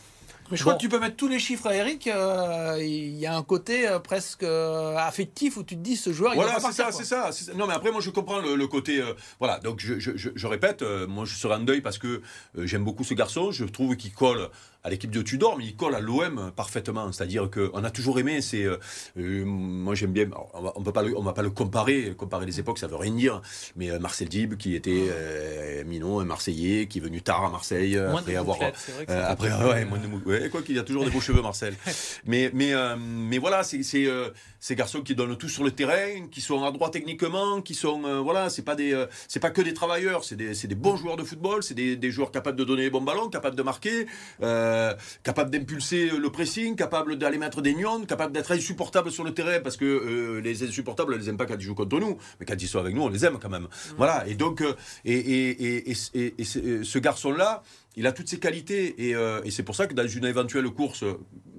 Mais 0.51 0.57
je 0.57 0.61
crois 0.63 0.75
que 0.75 0.79
tu 0.79 0.89
peux 0.89 0.99
mettre 0.99 1.15
tous 1.15 1.27
les 1.27 1.39
chiffres 1.39 1.67
à 1.67 1.75
Eric. 1.75 2.07
Euh, 2.07 2.77
il 2.79 3.17
y 3.17 3.25
a 3.25 3.35
un 3.35 3.43
côté 3.43 3.87
euh, 3.87 3.99
presque 3.99 4.43
euh, 4.43 4.95
affectif 4.97 5.57
où 5.57 5.63
tu 5.63 5.75
te 5.75 5.81
dis 5.81 5.97
ce 5.97 6.13
joueur. 6.13 6.35
Voilà, 6.35 6.59
c'est 6.59 6.71
ça, 6.71 6.91
c'est 6.91 7.03
ça, 7.03 7.53
Non, 7.55 7.67
mais 7.67 7.73
après, 7.73 7.91
moi, 7.91 8.01
je 8.01 8.09
comprends 8.09 8.39
le, 8.39 8.67
côté. 8.67 9.03
voilà, 9.39 9.59
donc 9.59 9.79
je, 9.79 9.99
je, 9.99 10.11
je, 10.15 10.47
répète, 10.47 10.83
moi, 11.07 11.25
je 11.25 11.35
serai 11.35 11.55
en 11.55 11.59
deuil 11.59 11.81
parce 11.81 11.97
que 11.97 12.21
j'aime 12.57 12.83
beaucoup 12.83 13.03
ce 13.03 13.13
garçon. 13.13 13.51
Je 13.51 13.65
trouve 13.65 13.95
qu'il 13.95 14.13
colle 14.13 14.49
à 14.87 14.89
l'équipe 14.89 15.11
de 15.11 15.21
Tudor, 15.21 15.57
mais 15.57 15.65
il 15.65 15.75
colle 15.75 15.95
à 15.95 15.99
l'OM 15.99 16.51
parfaitement. 16.55 17.11
C'est-à-dire 17.11 17.49
qu'on 17.51 17.83
a 17.83 17.91
toujours 17.91 18.19
aimé. 18.19 18.39
C'est, 18.41 18.63
euh, 18.63 18.77
euh, 19.17 19.43
moi, 19.45 19.95
j'aime 19.95 20.13
bien. 20.13 20.29
On 20.53 20.81
pas, 20.81 21.03
on 21.03 21.23
va 21.23 21.33
pas 21.33 21.41
le 21.41 21.49
comparer. 21.49 22.13
Comparer 22.17 22.45
les 22.45 22.61
époques, 22.61 22.79
ça 22.79 22.87
veut 22.87 22.95
rien 22.95 23.11
dire. 23.11 23.41
Mais 23.75 23.91
euh, 23.91 23.99
Marcel 23.99 24.29
Dib, 24.29 24.55
qui 24.55 24.75
était 24.75 25.07
euh, 25.09 25.83
Minon, 25.83 26.21
un 26.21 26.25
Marseillais, 26.25 26.87
qui 26.87 26.99
est 26.99 27.01
venu 27.01 27.21
tard 27.21 27.43
à 27.43 27.49
Marseille 27.49 27.97
après 27.97 28.37
avoir, 28.37 28.59
après, 29.07 29.51
ouais, 29.51 29.83
moins 29.83 29.99
de 29.99 30.07
ouais, 30.25 30.49
quoi 30.49 30.61
qu'il 30.61 30.77
y 30.77 30.79
a 30.79 30.83
toujours 30.83 31.03
des 31.03 31.11
beaux 31.11 31.21
cheveux, 31.21 31.41
Marcel. 31.41 31.75
Mais, 32.25 32.49
mais, 32.53 32.73
mais 32.97 33.37
voilà, 33.37 33.63
c'est, 33.63 33.83
ces 33.83 34.75
garçons 34.75 35.01
qui 35.01 35.15
donnent 35.15 35.37
tout 35.37 35.49
sur 35.49 35.63
le 35.63 35.71
terrain, 35.71 36.27
qui 36.31 36.41
sont 36.41 36.63
adroits 36.63 36.89
techniquement, 36.89 37.61
qui 37.61 37.73
sont, 37.73 38.21
voilà, 38.21 38.49
c'est 38.49 38.63
pas 38.63 38.75
des, 38.75 39.05
c'est 39.27 39.39
pas 39.39 39.49
que 39.49 39.61
des 39.61 39.73
travailleurs, 39.73 40.23
c'est 40.23 40.35
des, 40.35 40.53
des 40.53 40.75
bons 40.75 40.97
joueurs 40.97 41.15
de 41.15 41.23
football, 41.23 41.63
c'est 41.63 41.73
des, 41.73 41.95
des, 41.95 42.11
joueurs 42.11 42.31
capables 42.31 42.57
de 42.57 42.63
donner 42.63 42.83
les 42.83 42.89
bons 42.89 43.01
ballons, 43.01 43.29
capables 43.29 43.55
de 43.55 43.63
marquer. 43.63 44.07
Euh, 44.41 44.76
capable 45.23 45.51
d'impulser 45.51 46.09
le 46.09 46.29
pressing, 46.29 46.75
capable 46.75 47.17
d'aller 47.17 47.37
mettre 47.37 47.61
des 47.61 47.73
nions, 47.73 48.05
capable 48.05 48.33
d'être 48.33 48.51
insupportable 48.51 49.11
sur 49.11 49.23
le 49.23 49.33
terrain 49.33 49.59
parce 49.59 49.77
que 49.77 49.85
euh, 49.85 50.41
les 50.41 50.63
insupportables, 50.63 51.13
on 51.13 51.17
les 51.17 51.29
aime 51.29 51.37
pas 51.37 51.45
quand 51.45 51.55
ils 51.55 51.61
jouent 51.61 51.75
contre 51.75 51.99
nous, 51.99 52.17
mais 52.39 52.45
quand 52.45 52.61
ils 52.61 52.67
sont 52.67 52.79
avec 52.79 52.95
nous, 52.95 53.03
on 53.03 53.09
les 53.09 53.25
aime 53.25 53.37
quand 53.39 53.49
même. 53.49 53.63
Mm. 53.63 53.93
Voilà. 53.97 54.27
Et 54.27 54.35
donc, 54.35 54.61
euh, 54.61 54.75
et, 55.05 55.93
ce 55.93 56.99
garçon-là, 56.99 57.63
il 57.95 58.05
a 58.05 58.11
toutes 58.11 58.29
ses 58.29 58.39
qualités 58.39 59.09
et, 59.09 59.51
c'est 59.51 59.63
pour 59.63 59.75
ça 59.75 59.87
que 59.87 59.93
dans 59.93 60.07
une 60.07 60.25
éventuelle 60.25 60.69
course, 60.69 61.03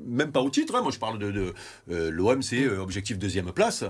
même 0.07 0.33
pas 0.33 0.41
au 0.41 0.51
titre, 0.51 0.75
hein, 0.77 0.83
moi 0.83 0.93
je 0.93 0.99
parle 0.99 1.19
de, 1.19 1.53
l'OM, 1.89 2.43
c'est 2.43 2.65
mm. 2.65 2.79
objectif 2.79 3.19
deuxième 3.19 3.53
place, 3.53 3.85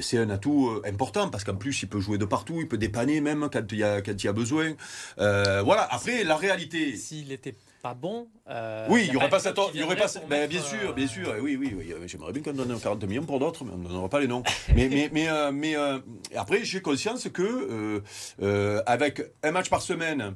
c'est 0.00 0.18
un 0.18 0.30
atout 0.30 0.80
important 0.84 1.28
parce 1.28 1.44
qu'en 1.44 1.56
plus 1.56 1.82
il 1.82 1.88
peut 1.88 2.00
jouer 2.00 2.18
de 2.18 2.24
partout, 2.24 2.58
il 2.60 2.68
peut 2.68 2.78
dépanner 2.78 3.20
même 3.20 3.48
quand 3.52 3.72
il 3.72 3.78
y 3.78 3.82
a, 3.82 4.00
quand 4.00 4.12
il 4.12 4.24
y 4.24 4.28
a 4.28 4.32
besoin. 4.32 4.74
voilà. 5.16 5.88
Après 5.90 6.24
la 6.24 6.36
réalité. 6.36 6.96
S'il 6.96 7.32
était 7.32 7.54
pas 7.82 7.94
bon. 7.94 8.28
Euh, 8.48 8.86
oui, 8.88 9.04
il 9.06 9.10
n'y 9.10 9.16
aurait 9.16 9.28
pas 9.28 9.40
cette. 9.40 9.58
Il 9.74 9.80
y 9.80 9.82
aurait 9.82 9.96
pas. 9.96 10.06
Ben, 10.28 10.48
bien 10.48 10.60
sûr, 10.60 10.94
bien 10.94 11.06
sûr. 11.06 11.34
Oui, 11.40 11.56
oui, 11.56 11.74
oui. 11.76 11.94
J'aimerais 12.06 12.32
bien 12.32 12.42
qu'on 12.42 12.52
donne 12.52 12.78
40 12.78 13.04
millions 13.04 13.24
pour 13.24 13.38
d'autres, 13.38 13.64
mais 13.64 13.72
on 13.72 13.78
ne 13.78 13.88
donnera 13.88 14.08
pas 14.08 14.20
les 14.20 14.26
noms. 14.26 14.42
mais 14.74 14.88
mais, 14.88 15.08
mais, 15.12 15.28
euh, 15.28 15.52
mais 15.52 15.76
euh, 15.76 15.98
après, 16.36 16.64
j'ai 16.64 16.80
conscience 16.80 17.28
que 17.28 18.02
avec 18.86 19.22
un 19.42 19.50
match 19.50 19.70
par 19.70 19.82
semaine, 19.82 20.34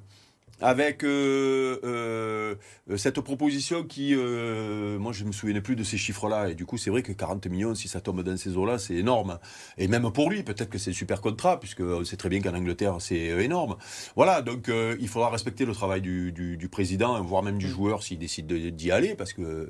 avec 0.62 1.04
euh, 1.04 1.78
euh, 1.84 2.96
cette 2.96 3.20
proposition 3.20 3.84
qui, 3.84 4.14
euh, 4.14 4.98
moi 4.98 5.12
je 5.12 5.22
ne 5.24 5.28
me 5.28 5.32
souvenais 5.32 5.60
plus 5.60 5.76
de 5.76 5.84
ces 5.84 5.96
chiffres-là, 5.96 6.50
et 6.50 6.54
du 6.54 6.64
coup 6.64 6.78
c'est 6.78 6.90
vrai 6.90 7.02
que 7.02 7.12
40 7.12 7.46
millions, 7.46 7.74
si 7.74 7.88
ça 7.88 8.00
tombe 8.00 8.22
dans 8.22 8.36
ces 8.36 8.56
eaux-là, 8.56 8.78
c'est 8.78 8.94
énorme. 8.94 9.38
Et 9.78 9.88
même 9.88 10.10
pour 10.12 10.30
lui, 10.30 10.42
peut-être 10.42 10.70
que 10.70 10.78
c'est 10.78 10.90
un 10.90 10.94
super 10.94 11.20
contrat, 11.20 11.58
puisque 11.58 11.80
on 11.80 12.04
sait 12.04 12.16
très 12.16 12.28
bien 12.28 12.40
qu'en 12.40 12.54
Angleterre 12.54 12.96
c'est 13.00 13.16
énorme. 13.16 13.76
Voilà, 14.16 14.42
donc 14.42 14.70
il 15.00 15.08
faudra 15.08 15.30
respecter 15.30 15.64
le 15.64 15.72
travail 15.72 16.00
du, 16.00 16.32
du, 16.32 16.68
président, 16.68 17.20
voire 17.22 17.42
même 17.42 17.58
du 17.58 17.66
mm. 17.66 17.70
joueur 17.70 18.02
s'il 18.02 18.18
décide 18.18 18.46
d'y 18.46 18.90
aller, 18.90 19.14
parce 19.14 19.32
que, 19.32 19.68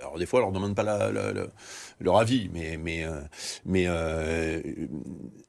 alors 0.00 0.18
des 0.18 0.26
fois 0.26 0.40
on 0.40 0.42
leur 0.44 0.52
demande 0.52 0.74
pas 0.74 0.82
la, 0.82 1.10
leur 2.00 2.18
avis, 2.18 2.50
mais, 2.52 2.76
mais, 2.76 3.04
mais 3.64 3.86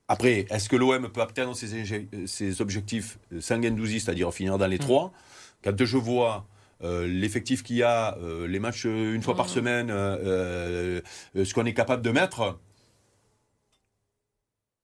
après, 0.08 0.46
est-ce 0.50 0.70
que 0.70 0.76
l'OM 0.76 1.10
peut 1.10 1.22
atteindre 1.22 1.56
ses, 1.56 2.62
objectifs 2.62 3.18
sans 3.40 3.62
Gendouzi, 3.62 4.00
c'est-à-dire 4.00 4.32
finir 4.34 4.58
dans 4.58 4.68
les 4.68 4.78
mm. 4.78 4.82
trois? 4.82 5.12
Quand 5.64 5.84
je 5.84 5.98
vois 5.98 6.46
euh, 6.84 7.08
l'effectif 7.08 7.64
qu'il 7.64 7.78
y 7.78 7.84
a, 7.84 8.16
euh, 8.18 8.48
les 8.48 8.60
matchs 8.60 8.86
une 8.86 9.24
fois 9.24 9.36
par 9.36 9.48
mm. 9.48 9.50
semaine, 9.50 9.88
euh, 9.92 11.02
ce 11.34 11.54
qu'on 11.54 11.66
est 11.66 11.74
capable 11.74 12.04
de 12.04 12.12
mettre, 12.12 12.60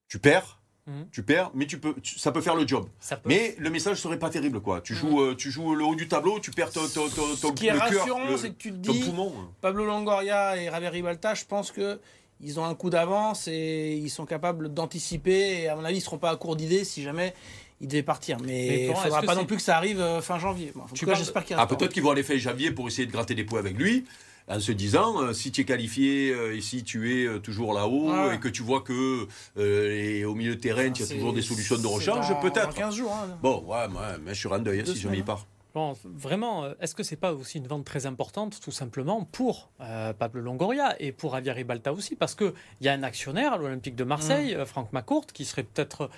tu 0.08 0.18
perds. 0.18 0.60
Mm. 0.88 1.04
Tu 1.12 1.22
perds, 1.22 1.52
mais 1.54 1.68
tu 1.68 1.80
peux, 1.80 1.94
ça 2.04 2.32
peut 2.32 2.42
faire 2.42 2.56
le 2.56 2.68
job. 2.68 2.90
Mais 3.26 3.56
le 3.60 3.70
message 3.70 3.98
serait 3.98 4.18
pas 4.18 4.32
terrible, 4.32 4.60
quoi. 4.60 4.82
Tu 4.82 4.96
joues, 4.96 5.36
tu 5.36 5.52
joues 5.52 5.76
le 5.76 5.84
haut 5.84 5.94
du 5.94 6.08
tableau, 6.08 6.40
tu 6.40 6.50
perds 6.50 6.72
ton, 6.72 6.88
ton, 6.88 7.08
ton, 7.10 7.36
Ce 7.36 7.54
qui 7.54 7.68
est 7.68 7.74
rassurant, 7.74 8.38
c'est 8.38 8.50
que 8.50 8.58
tu 8.58 8.72
te 8.72 8.78
dis, 8.78 9.14
Pablo 9.62 9.86
Longoria 9.86 10.58
et 10.58 10.66
Javier 10.66 10.90
Ribalta, 10.90 11.36
je 11.36 11.46
pense 11.46 11.72
que 11.72 12.00
ils 12.44 12.60
ont 12.60 12.66
un 12.66 12.76
coup 12.76 12.90
d'avance 12.90 13.48
et 13.48 13.94
ils 13.94 14.10
sont 14.10 14.26
capables 14.26 14.74
d'anticiper. 14.74 15.62
Et 15.62 15.68
à 15.68 15.76
mon 15.76 15.86
avis, 15.86 15.96
ils 15.96 16.00
ne 16.00 16.04
seront 16.04 16.18
pas 16.18 16.32
à 16.32 16.36
court 16.36 16.56
d'idées 16.56 16.84
si 16.84 17.04
jamais 17.04 17.34
ils 17.80 17.88
devaient 17.88 18.04
partir. 18.04 18.38
Mais 18.44 18.86
il 18.86 18.90
ne 18.90 18.96
faudra 18.96 19.22
pas 19.22 19.36
non 19.36 19.46
plus 19.46 19.58
que 19.58 19.62
ça 19.62 19.78
arrive 19.78 20.00
euh, 20.00 20.22
fin 20.22 20.40
janvier. 20.40 20.72
En 20.76 20.94
tout 20.94 21.06
cas, 21.06 21.16
j'espère 21.16 21.46
qu'il 21.46 21.56
Ah, 21.60 21.68
peut-être 21.68 21.94
qu'ils 21.94 22.04
vont 22.04 22.12
aller 22.12 22.24
faire 22.24 22.38
janvier 22.38 22.72
pour 22.72 22.88
essayer 22.88 23.06
de 23.06 23.12
gratter 23.12 23.36
des 23.36 23.44
points 23.44 23.60
avec 23.60 23.78
lui 23.78 24.06
en 24.48 24.60
se 24.60 24.72
disant 24.72 25.22
euh, 25.22 25.34
si 25.34 25.52
tu 25.52 25.62
es 25.62 25.64
qualifié 25.66 26.32
euh, 26.32 26.56
et 26.56 26.62
si 26.62 26.84
tu 26.84 27.26
es 27.26 27.40
toujours 27.42 27.74
là-haut 27.74 28.32
et 28.32 28.40
que 28.40 28.50
tu 28.50 28.64
vois 28.64 28.82
que 28.82 29.28
au 29.56 30.36
milieu 30.36 30.56
de 30.56 30.60
terrain 30.60 30.90
tu 30.90 31.04
as 31.04 31.08
toujours 31.08 31.32
des 31.32 31.44
solutions 31.44 31.78
de 31.78 31.86
rechange 31.86 32.28
peut-être 32.42 32.74
15 32.74 32.96
jours 32.96 33.14
hein. 33.14 33.38
bon 33.44 33.64
ouais, 33.68 33.86
mais 34.26 34.34
je 34.34 34.40
suis 34.40 34.50
en 34.50 34.58
deuil 34.58 34.80
hein, 34.80 34.84
si 34.86 35.00
je 35.00 35.08
n'y 35.08 35.22
pars 35.22 35.46
Bon, 35.74 35.94
vraiment, 36.04 36.66
euh, 36.66 36.74
est-ce 36.82 36.96
que 36.96 37.04
c'est 37.04 37.16
pas 37.16 37.32
aussi 37.34 37.58
une 37.58 37.68
vente 37.68 37.86
très 37.86 38.06
importante, 38.06 38.60
tout 38.60 38.72
simplement, 38.72 39.24
pour 39.24 39.70
euh, 39.80 40.12
Pablo 40.12 40.42
Longoria 40.42 41.02
et 41.02 41.14
pour 41.14 41.34
Javier 41.34 41.54
Ribalta 41.54 41.94
aussi? 41.94 42.16
Parce 42.16 42.36
qu'il 42.36 42.52
y 42.82 42.90
a 42.90 42.94
un 42.94 43.04
actionnaire 43.04 43.54
à 43.54 43.58
l'Olympique 43.58 43.96
de 43.96 44.04
Marseille, 44.04 44.54
mm. 44.54 44.60
euh, 44.60 44.66
Franck 44.66 44.92
McCourt, 44.92 45.28
qui 45.28 45.46
serait 45.46 45.64
peut-être 45.64 46.10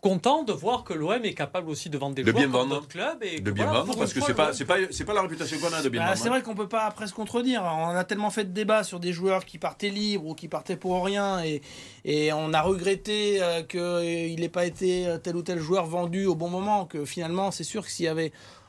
content 0.00 0.42
de 0.42 0.52
voir 0.52 0.82
que 0.82 0.94
l'OM 0.94 1.22
est 1.24 1.34
capable 1.34 1.68
aussi 1.68 1.90
de 1.90 1.98
vendre 1.98 2.14
des 2.14 2.24
de 2.24 2.32
joueurs 2.32 2.50
comme 2.50 2.68
d'autres 2.70 2.88
clubs 2.88 3.22
et 3.22 3.38
de 3.38 3.50
bien 3.50 3.66
vendre 3.66 3.94
parce 3.98 4.14
que 4.14 4.22
c'est 4.22 4.32
pas 4.32 4.54
c'est 4.54 4.64
pas 4.64 4.76
c'est 4.90 5.04
pas 5.04 5.12
la 5.12 5.20
réputation 5.20 5.58
qu'on 5.58 5.74
a 5.74 5.82
de 5.82 5.90
bien 5.90 6.00
bah, 6.00 6.06
vendre. 6.06 6.18
C'est 6.18 6.30
vrai 6.30 6.40
qu'on 6.40 6.54
peut 6.54 6.70
pas 6.70 6.90
presque 6.90 7.14
contredire. 7.14 7.62
On 7.64 7.90
a 7.90 8.04
tellement 8.04 8.30
fait 8.30 8.44
de 8.44 8.50
débats 8.50 8.82
sur 8.82 8.98
des 8.98 9.12
joueurs 9.12 9.44
qui 9.44 9.58
partaient 9.58 9.90
libres 9.90 10.24
ou 10.26 10.34
qui 10.34 10.48
partaient 10.48 10.78
pour 10.78 11.04
rien 11.04 11.44
et 11.44 11.60
et 12.06 12.32
on 12.32 12.54
a 12.54 12.62
regretté 12.62 13.42
qu'il 13.68 14.40
n'ait 14.40 14.48
pas 14.48 14.64
été 14.64 15.06
tel 15.22 15.36
ou 15.36 15.42
tel 15.42 15.58
joueur 15.58 15.84
vendu 15.84 16.24
au 16.24 16.34
bon 16.34 16.48
moment 16.48 16.86
que 16.86 17.04
finalement 17.04 17.50
c'est 17.50 17.62
sûr 17.62 17.84
que 17.84 17.90
s'il 17.90 18.06
y 18.06 18.08
avait 18.08 18.32
euh, 18.32 18.59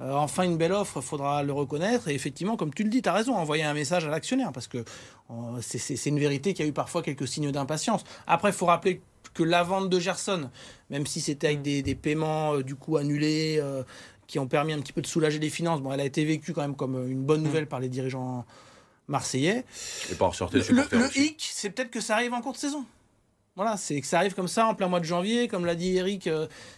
enfin 0.00 0.44
une 0.44 0.56
belle 0.56 0.72
offre, 0.72 0.94
il 0.96 1.02
faudra 1.02 1.42
le 1.42 1.52
reconnaître. 1.52 2.08
Et 2.08 2.14
effectivement, 2.14 2.56
comme 2.56 2.72
tu 2.72 2.82
le 2.82 2.90
dis, 2.90 3.02
tu 3.02 3.08
as 3.08 3.12
raison, 3.12 3.36
envoyer 3.36 3.64
un 3.64 3.74
message 3.74 4.06
à 4.06 4.08
l'actionnaire, 4.08 4.52
parce 4.52 4.66
que 4.66 4.78
euh, 4.78 5.34
c'est 5.60 6.06
une 6.06 6.18
vérité 6.18 6.54
qu'il 6.54 6.64
y 6.64 6.68
a 6.68 6.70
eu 6.70 6.74
parfois 6.74 7.02
quelques 7.02 7.28
signes 7.28 7.50
d'impatience. 7.50 8.04
Après, 8.26 8.50
il 8.50 8.54
faut 8.54 8.66
rappeler 8.66 9.02
que 9.34 9.42
la 9.42 9.62
vente 9.62 9.90
de 9.90 10.00
Gerson, 10.00 10.50
même 10.88 11.06
si 11.06 11.20
c'était 11.20 11.48
avec 11.48 11.60
mm. 11.60 11.82
des, 11.82 11.94
paiements 11.94 12.54
euh, 12.54 12.62
du 12.62 12.74
coup 12.74 12.96
annulés, 12.96 13.62
qui 14.26 14.38
ont 14.38 14.46
permis 14.46 14.72
un 14.72 14.80
petit 14.80 14.92
peu 14.92 15.02
de 15.02 15.06
soulager 15.06 15.38
les 15.38 15.50
finances, 15.50 15.80
bon, 15.80 15.92
elle 15.92 16.00
a 16.00 16.04
été 16.04 16.24
vécue 16.24 16.52
quand 16.52 16.62
même 16.62 16.76
comme 16.76 17.10
une 17.10 17.22
bonne 17.22 17.42
nouvelle 17.42 17.64
mm. 17.64 17.68
par 17.68 17.80
les 17.80 17.88
dirigeants 17.88 18.46
marseillais. 19.08 19.64
Et 20.10 20.14
pas 20.14 20.28
ressortir 20.28 20.62
le, 20.70 20.82
le, 20.92 20.98
le 20.98 21.18
hic, 21.18 21.50
c'est 21.52 21.70
peut-être 21.70 21.90
que 21.90 22.00
ça 22.00 22.14
arrive 22.14 22.32
en 22.32 22.40
cours 22.40 22.52
de 22.52 22.58
saison. 22.58 22.84
Voilà, 23.56 23.76
c'est 23.76 24.00
que 24.00 24.06
ça 24.06 24.18
arrive 24.18 24.34
comme 24.34 24.48
ça 24.48 24.66
en 24.66 24.74
plein 24.74 24.88
mois 24.88 25.00
de 25.00 25.04
janvier. 25.04 25.48
Comme 25.48 25.66
l'a 25.66 25.74
dit 25.74 25.96
Eric, 25.96 26.30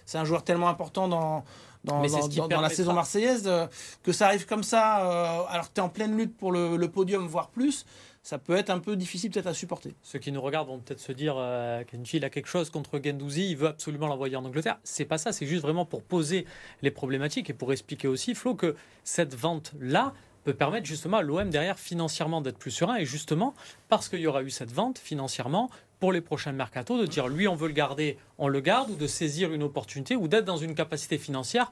c'est 0.06 0.18
un 0.18 0.24
joueur 0.24 0.42
tellement 0.42 0.68
important 0.70 1.06
dans, 1.06 1.44
dans, 1.84 2.48
dans, 2.48 2.60
la 2.60 2.68
saison 2.68 2.92
marseillaise, 2.92 3.44
euh, 3.46 3.66
que 4.02 4.12
ça 4.12 4.26
arrive 4.26 4.46
comme 4.46 4.62
ça, 4.62 5.00
euh, 5.00 5.44
alors 5.48 5.68
que 5.68 5.74
tu 5.74 5.80
es 5.80 5.84
en 5.84 5.88
pleine 5.88 6.16
lutte 6.16 6.36
pour 6.36 6.52
le, 6.52 6.86
podium, 6.88 7.26
voire 7.26 7.48
plus, 7.48 7.86
ça 8.22 8.38
peut 8.38 8.56
être 8.56 8.70
un 8.70 8.78
peu 8.78 8.94
difficile 8.94 9.30
peut-être 9.30 9.48
à 9.48 9.54
supporter. 9.54 9.94
Ceux 10.02 10.18
qui 10.18 10.30
nous 10.30 10.40
regardent 10.40 10.68
vont 10.68 10.78
peut-être 10.78 11.00
se 11.00 11.10
dire 11.12 11.34
euh, 11.38 11.82
Kenji, 11.84 12.18
il 12.18 12.24
a 12.24 12.30
quelque 12.30 12.46
chose 12.46 12.70
contre 12.70 13.00
Gendouzi, 13.02 13.50
il 13.50 13.56
veut 13.56 13.68
absolument 13.68 14.06
l'envoyer 14.06 14.36
en 14.36 14.44
Angleterre. 14.44 14.78
C'est 14.84 15.04
pas 15.04 15.18
ça, 15.18 15.32
c'est 15.32 15.46
juste 15.46 15.62
vraiment 15.62 15.84
pour 15.84 16.02
poser 16.02 16.46
les 16.82 16.90
problématiques 16.92 17.50
et 17.50 17.54
pour 17.54 17.72
expliquer 17.72 18.06
aussi, 18.06 18.34
Flo, 18.34 18.54
que 18.54 18.76
cette 19.02 19.34
vente-là 19.34 20.12
peut 20.44 20.54
permettre 20.54 20.86
justement 20.86 21.18
à 21.18 21.22
l'OM 21.22 21.50
derrière 21.50 21.78
financièrement 21.78 22.40
d'être 22.40 22.58
plus 22.58 22.70
serein 22.70 22.96
et 22.96 23.04
justement 23.04 23.54
parce 23.88 24.08
qu'il 24.08 24.20
y 24.20 24.26
aura 24.26 24.42
eu 24.42 24.50
cette 24.50 24.72
vente 24.72 24.98
financièrement 24.98 25.70
pour 26.02 26.10
les 26.10 26.20
prochains 26.20 26.50
mercato 26.50 27.00
de 27.00 27.06
dire 27.06 27.28
lui 27.28 27.46
on 27.46 27.54
veut 27.54 27.68
le 27.68 27.74
garder, 27.74 28.18
on 28.36 28.48
le 28.48 28.58
garde 28.58 28.90
ou 28.90 28.96
de 28.96 29.06
saisir 29.06 29.52
une 29.52 29.62
opportunité 29.62 30.16
ou 30.16 30.26
d'être 30.26 30.44
dans 30.44 30.56
une 30.56 30.74
capacité 30.74 31.16
financière 31.16 31.70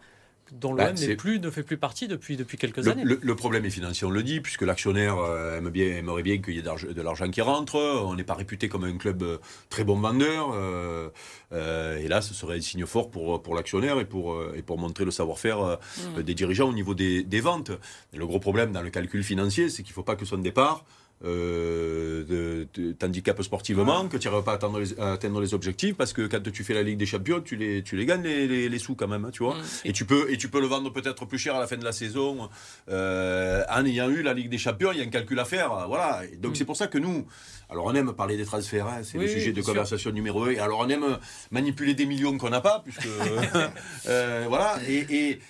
dont 0.53 0.73
l'OM 0.73 0.95
bah, 0.95 1.15
plus, 1.19 1.41
ne 1.41 1.51
fait 1.51 1.65
plus 1.65 1.79
partie 1.79 2.07
depuis, 2.07 2.37
depuis 2.37 2.57
quelques 2.57 2.87
années. 2.87 3.03
Le, 3.05 3.35
problème 3.35 3.65
est 3.65 3.71
financier, 3.71 4.07
on 4.07 4.11
le 4.11 4.23
dit, 4.23 4.41
puisque 4.41 4.63
l'actionnaire 4.63 5.19
euh, 5.19 5.59
aime 5.59 5.71
bien, 5.71 5.97
aimerait 5.97 6.23
bien 6.23 6.39
qu'il 6.39 6.55
y 6.55 6.59
ait 6.59 6.63
de 6.63 7.03
l'argent 7.03 7.29
qui 7.29 7.41
rentre. 7.41 7.77
On 7.77 8.15
n'est 8.15 8.25
pas 8.25 8.35
réputé 8.35 8.69
comme 8.69 8.85
un 8.85 8.97
club 8.99 9.23
euh, 9.23 9.39
très 9.69 9.83
bon 9.83 9.99
vendeur. 9.99 10.53
Euh, 10.55 11.99
et 11.99 12.07
là, 12.07 12.21
ce 12.21 12.33
serait 12.33 12.59
un 12.59 12.61
signe 12.61 12.87
fort 12.87 13.11
pour, 13.11 13.43
pour 13.43 13.57
l'actionnaire 13.57 13.99
et 13.99 14.05
pour, 14.05 14.41
et 14.55 14.63
pour 14.63 14.79
montrer 14.79 15.05
le 15.05 15.11
savoir-faire 15.11 15.79
mmh. 16.17 16.23
des 16.23 16.35
dirigeants 16.35 16.69
au 16.69 16.73
niveau 16.73 16.95
des, 16.95 17.25
des 17.25 17.41
ventes. 17.41 17.73
le 18.13 18.27
gros 18.27 18.41
problème 18.41 18.71
dans 18.71 18.83
le 18.83 18.91
calcul 18.91 19.25
financier, 19.25 19.69
c'est 19.69 19.83
qu'il 19.83 19.93
ne 19.93 19.95
faut 19.95 20.05
pas 20.05 20.17
que 20.17 20.25
son 20.25 20.39
départ 20.39 20.85
euh, 21.23 22.65
t'handicapes 22.99 23.43
sportivement, 23.43 24.09
que 24.09 24.17
tu 24.17 24.29
n'arrives 24.29 24.45
pas 24.45 24.53
à 24.53 24.55
atteindre, 24.55 24.81
les, 24.81 24.99
atteindre, 24.99 25.41
les, 25.41 25.53
objectifs, 25.53 25.95
parce 25.95 26.13
que 26.15 26.27
quand 26.27 26.43
tu 26.51 26.65
fais 26.65 26.73
la 26.73 26.83
Ligue 26.83 26.99
des 26.99 27.07
Champions, 27.07 27.41
tu 27.41 27.57
les, 27.57 27.83
tu 27.83 27.97
les 27.97 28.07
gagnes 28.07 28.23
les, 28.23 28.69
les, 28.69 28.79
sous 28.79 28.95
quand 28.95 29.09
même, 29.09 29.27
hein, 29.27 29.31
tu 29.31 29.43
vois. 29.43 29.55
Mm. 29.55 29.63
Et, 29.85 29.93
tu 29.93 30.07
peux, 30.07 30.31
et 30.31 30.39
tu 30.39 30.49
peux 30.49 30.61
le 30.61 30.67
vendre 30.67 30.91
peut-être 30.91 31.27
plus 31.27 31.39
cher 31.39 31.55
à 31.57 31.61
la 31.61 31.67
fin 31.67 31.77
de 31.77 31.85
la 31.85 31.93
saison. 31.93 32.49
Euh, 32.89 33.63
en 33.71 33.85
ayant 33.85 34.09
eu 34.09 34.23
la 34.23 34.33
Ligue 34.33 34.49
des 34.49 34.59
Champions, 34.59 34.93
il 34.93 34.99
y 34.99 35.03
a 35.03 35.05
un 35.05 35.11
calcul 35.11 35.39
à 35.39 35.45
faire. 35.45 35.87
Voilà. 35.89 36.23
donc 36.39 36.53
mm. 36.53 36.55
c'est 36.55 36.65
pour 36.65 36.77
ça 36.77 36.87
que 36.87 36.99
nous, 36.99 37.27
alors 37.69 37.87
on 37.87 37.95
aime 37.95 38.13
parler 38.15 38.39
des 38.39 38.47
transferts, 38.47 38.87
hein, 38.87 39.01
c'est 39.03 39.19
le 39.19 39.29
sujet 39.29 39.53
de 39.53 39.63
conversation 39.63 40.11
numéro 40.13 40.45
1. 40.45 40.51
Et 40.53 40.59
alors 40.59 40.81
on 40.81 40.89
aime 40.89 41.19
manipuler 41.51 41.95
des 41.95 42.07
millions 42.07 42.37
qu'on 42.39 42.51
n'a 42.51 42.63
pas, 42.63 42.81
puisque. 42.81 43.07
euh, 44.07 44.47
voilà. 44.49 44.79
Et, 44.89 45.07
et, 45.11 45.41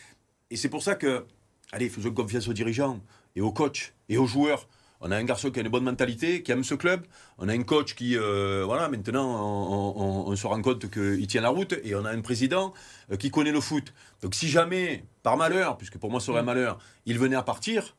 et 0.51 0.57
c'est 0.57 0.69
pour 0.69 0.83
ça 0.83 0.97
que, 0.97 1.25
allez, 1.71 1.89
faisons 1.89 2.11
confiance 2.11 2.49
aux 2.49 2.53
dirigeants 2.53 3.01
et 3.37 3.41
aux 3.41 3.53
coachs 3.53 3.95
et 4.09 4.19
aux 4.19 4.27
joueurs 4.27 4.67
On 5.01 5.11
a 5.11 5.17
un 5.17 5.25
garçon 5.25 5.51
qui 5.51 5.59
a 5.59 5.63
une 5.63 5.69
bonne 5.69 5.85
mentalité, 5.85 6.43
qui 6.43 6.53
aime 6.53 6.63
ce 6.63 6.75
club. 6.75 7.07
On 7.39 7.49
a 7.49 7.53
un 7.53 7.63
coach 7.63 7.95
qui, 7.95 8.19
euh, 8.19 8.65
voilà, 8.67 8.89
maintenant, 8.89 10.27
on, 10.27 10.37
se 10.37 10.47
rend 10.47 10.61
compte 10.61 10.91
qu'il 10.91 11.27
tient 11.27 11.41
la 11.41 11.49
route. 11.49 11.75
Et 11.85 11.95
on 11.95 12.05
a 12.05 12.11
un 12.11 12.21
président 12.21 12.75
euh, 13.11 13.17
qui 13.17 13.31
connaît 13.31 13.53
le 13.53 13.61
foot. 13.61 13.95
Donc 14.23 14.35
si 14.35 14.49
jamais, 14.49 15.05
par 15.23 15.39
malheur, 15.39 15.79
puisque 15.79 15.99
pour 15.99 16.11
moi 16.11 16.21
ce 16.21 16.27
serait 16.27 16.41
un 16.41 16.43
mm. 16.43 16.47
malheur, 16.47 16.79
il 17.07 17.19
venait 17.19 17.37
à 17.37 17.43
partir, 17.43 17.97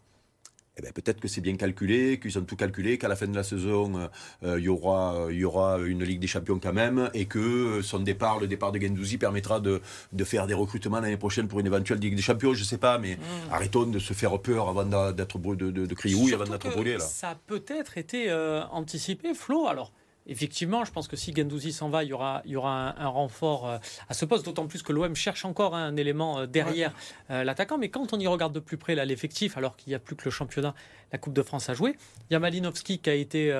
eh 0.82 0.86
ben, 0.86 0.92
peut-être 0.94 1.20
que 1.20 1.28
c'est 1.28 1.42
bien 1.42 1.56
calculé, 1.56 2.20
qu'ils 2.20 2.38
ont 2.40 2.44
tout 2.44 2.56
calculé, 2.56 2.98
qu'à 2.98 3.08
la 3.08 3.16
fin 3.16 3.28
de 3.28 3.36
la 3.36 3.44
saison, 3.44 3.98
euh, 3.98 4.08
euh, 4.44 4.60
il 4.60 4.66
y, 4.66 4.70
aura, 4.70 5.28
y 5.30 5.44
aura 5.44 5.80
une 5.80 6.04
Ligue 6.04 6.20
des 6.20 6.28
Champions 6.28 6.60
quand 6.60 6.74
même, 6.74 7.10
et 7.14 7.26
que 7.26 7.82
son 7.82 8.00
départ, 8.00 8.40
le 8.40 8.48
départ 8.48 8.72
de 8.72 8.80
Gendouzi, 8.80 9.18
permettra 9.18 9.60
de, 9.60 9.82
de 10.12 10.24
faire 10.24 10.48
des 10.48 10.54
recrutements 10.54 11.00
l'année 11.00 11.18
prochaine 11.18 11.48
pour 11.48 11.60
une 11.60 11.68
éventuelle 11.68 12.00
Ligue 12.00 12.16
des 12.16 12.22
Champions, 12.22 12.54
je 12.54 12.62
ne 12.62 12.66
sais 12.66 12.78
pas, 12.78 12.98
mais 12.98 13.16
mm. 13.16 13.52
arrêtons 13.52 13.86
de 13.86 14.00
se 14.00 14.14
faire 14.14 14.40
peur 14.40 14.70
avant 14.70 14.86
d'être 15.12 15.38
de, 15.38 15.72
de, 15.72 15.86
de, 15.86 15.94
crier 15.94 16.16
oui, 16.16 16.34
avant 16.34 16.46
d'être 16.46 16.70
brûlé. 16.70 16.94
Là. 16.94 17.00
Ça 17.00 17.32
a 17.32 17.36
peut-être 17.36 17.98
été 17.98 18.30
euh, 18.30 18.64
anticipé, 18.72 19.34
Flo, 19.34 19.68
alors 19.68 19.92
effectivement, 20.32 20.86
je 20.86 20.92
pense 20.92 21.08
que 21.08 21.16
si 21.16 21.34
Gendouzi 21.36 21.74
s'en 21.74 21.90
va, 21.90 22.04
il 22.04 22.10
y 22.10 22.14
aura, 22.14 22.42
il 22.46 22.52
y 22.52 22.56
aura 22.56 23.00
un, 23.00 23.08
renfort 23.08 23.68
euh, 23.68 23.78
à 24.10 24.14
ce 24.14 24.26
poste, 24.26 24.46
d'autant 24.46 24.66
plus 24.66 24.82
que 24.82 24.94
l'OM 24.94 25.16
cherche 25.16 25.46
encore 25.46 25.76
un 25.76 25.96
élément 25.98 26.40
euh, 26.40 26.46
derrière 26.48 26.94
euh, 27.30 27.44
l'attaquant. 27.44 27.78
Mais 27.78 27.90
quand 27.90 28.14
on 28.14 28.20
y 28.20 28.28
regarde 28.28 28.54
de 28.54 28.60
plus 28.60 28.78
près 28.78 28.96
l'effectif, 29.06 29.58
alors 29.58 29.76
qu'il 29.76 29.92
n'y 29.92 29.96
a 29.96 30.00
plus 30.00 30.16
que 30.16 30.24
le 30.26 30.32
championnat, 30.32 30.74
la 31.12 31.18
Coupe 31.18 31.34
de 31.34 31.44
France 31.44 31.70
à 31.70 31.74
jouer, 31.74 31.96
il 32.30 32.34
y 32.34 32.36
a 32.36 32.40
Malinowski 32.40 33.00
qui 33.00 33.10
a 33.10 33.14
été 33.14 33.54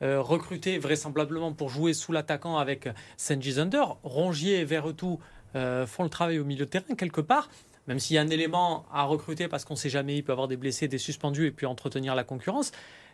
recruté 0.00 0.78
vraisemblablement 0.78 1.52
pour 1.52 1.68
jouer 1.68 1.94
sous 1.94 2.10
l'attaquant 2.10 2.58
avec 2.58 2.88
Senji 3.16 3.52
Zunder. 3.52 3.84
Rongier 4.02 4.58
et 4.58 4.64
Verretou 4.64 5.20
font 5.54 6.02
le 6.02 6.08
travail 6.08 6.40
au 6.40 6.44
milieu 6.44 6.64
de 6.64 6.70
terrain 6.70 6.94
quelque 6.96 7.20
part 7.20 7.48
même 7.86 7.98
s'il 7.98 8.16
y 8.16 8.18
a 8.18 8.22
un 8.22 8.28
élément 8.28 8.84
à 8.92 9.04
recruter 9.04 9.48
parce 9.48 9.64
qu'on 9.64 9.74
ne 9.74 9.78
sait 9.78 9.88
jamais, 9.88 10.16
il 10.16 10.22
peut 10.22 10.32
avoir 10.32 10.46
des 10.46 10.58
blessés, 10.58 10.88
des 10.88 10.98
suspendus 10.98 11.46
et 11.46 11.50
puis 11.50 11.64
entretenir 11.64 12.14
la 12.14 12.22
concurrence. 12.22 12.70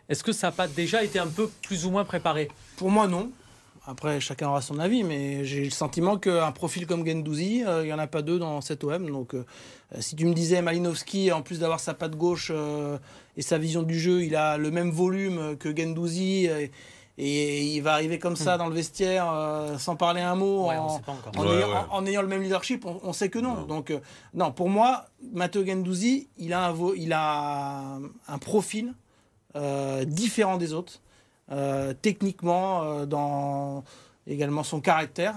Est-ce 0.09 0.23
que 0.23 0.31
ça 0.31 0.47
n'a 0.47 0.51
pas 0.51 0.67
déjà 0.67 1.03
été 1.03 1.19
un 1.19 1.27
peu 1.27 1.49
plus 1.63 1.85
ou 1.85 1.91
moins 1.91 2.05
préparé 2.05 2.49
Pour 2.77 2.91
moi, 2.91 3.07
non. 3.07 3.31
Après, 3.87 4.19
chacun 4.19 4.47
aura 4.47 4.61
son 4.61 4.79
avis, 4.79 5.03
mais 5.03 5.45
j'ai 5.45 5.63
le 5.63 5.69
sentiment 5.69 6.17
qu'un 6.17 6.51
profil 6.51 6.87
comme 6.87 7.05
Gendouzi, 7.05 7.63
euh, 7.63 7.83
il 7.83 7.87
n'y 7.87 7.93
en 7.93 7.99
a 7.99 8.07
pas 8.07 8.23
deux 8.23 8.39
dans 8.39 8.59
cet 8.61 8.83
OM. 8.83 9.09
Donc, 9.11 9.35
euh, 9.35 9.45
si 9.99 10.15
tu 10.15 10.25
me 10.25 10.33
disais 10.33 10.61
Malinowski, 10.63 11.31
en 11.31 11.43
plus 11.43 11.59
d'avoir 11.59 11.79
sa 11.79 11.93
patte 11.93 12.15
gauche 12.15 12.51
euh, 12.53 12.97
et 13.37 13.43
sa 13.43 13.59
vision 13.59 13.83
du 13.83 13.99
jeu, 13.99 14.23
il 14.23 14.35
a 14.35 14.57
le 14.57 14.71
même 14.71 14.89
volume 14.89 15.55
que 15.57 15.75
Gendouzi. 15.75 16.47
Et, 16.47 16.71
il 17.17 17.79
va 17.79 17.93
arriver 17.93 18.19
comme 18.19 18.35
ça 18.35 18.55
hmm. 18.55 18.57
dans 18.57 18.67
le 18.67 18.73
vestiaire 18.75 19.25
sans 19.77 19.95
parler 19.95 20.19
un 20.19 20.35
mot, 20.35 20.65
en, 20.67 22.05
ayant, 22.05 22.21
le 22.21 22.27
même 22.27 22.41
leadership, 22.41 22.85
on, 22.85 23.13
sait 23.13 23.29
que 23.29 23.39
non. 23.39 23.61
Donc, 23.61 23.93
non, 24.33 24.51
pour 24.51 24.67
moi, 24.67 25.05
Matteo 25.31 25.65
Gendouzi, 25.65 26.27
il 26.37 26.51
a 26.51 26.67
un, 26.67 26.75
il 26.97 27.13
a 27.13 27.99
un 28.27 28.37
profil 28.37 28.87
euh, 28.87 29.04
différent 30.05 30.57
des 30.57 30.73
autres, 30.73 31.01
euh, 31.51 31.93
techniquement, 31.93 32.83
euh, 32.83 33.05
dans 33.05 33.83
également 34.25 34.63
son 34.63 34.81
caractère. 34.81 35.35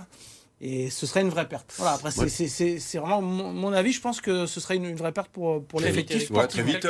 Et 0.61 0.91
ce 0.91 1.07
serait 1.07 1.21
une 1.21 1.29
vraie 1.29 1.49
perte. 1.49 1.73
Voilà, 1.77 1.95
après, 1.95 2.11
c'est 2.11 2.99
vraiment 2.99 3.23
mon, 3.23 3.73
avis. 3.73 3.93
Je 3.93 4.01
pense 4.01 4.21
que 4.21 4.47
ce 4.47 4.59
serait 4.59 4.77
une, 4.77 4.97
vraie 4.97 5.13
perte 5.13 5.29
pour, 5.29 5.65
pour 5.65 5.81
l'effectif. 5.81 6.31
Ouais, 6.33 6.49
très 6.49 6.63
vite. 6.63 6.87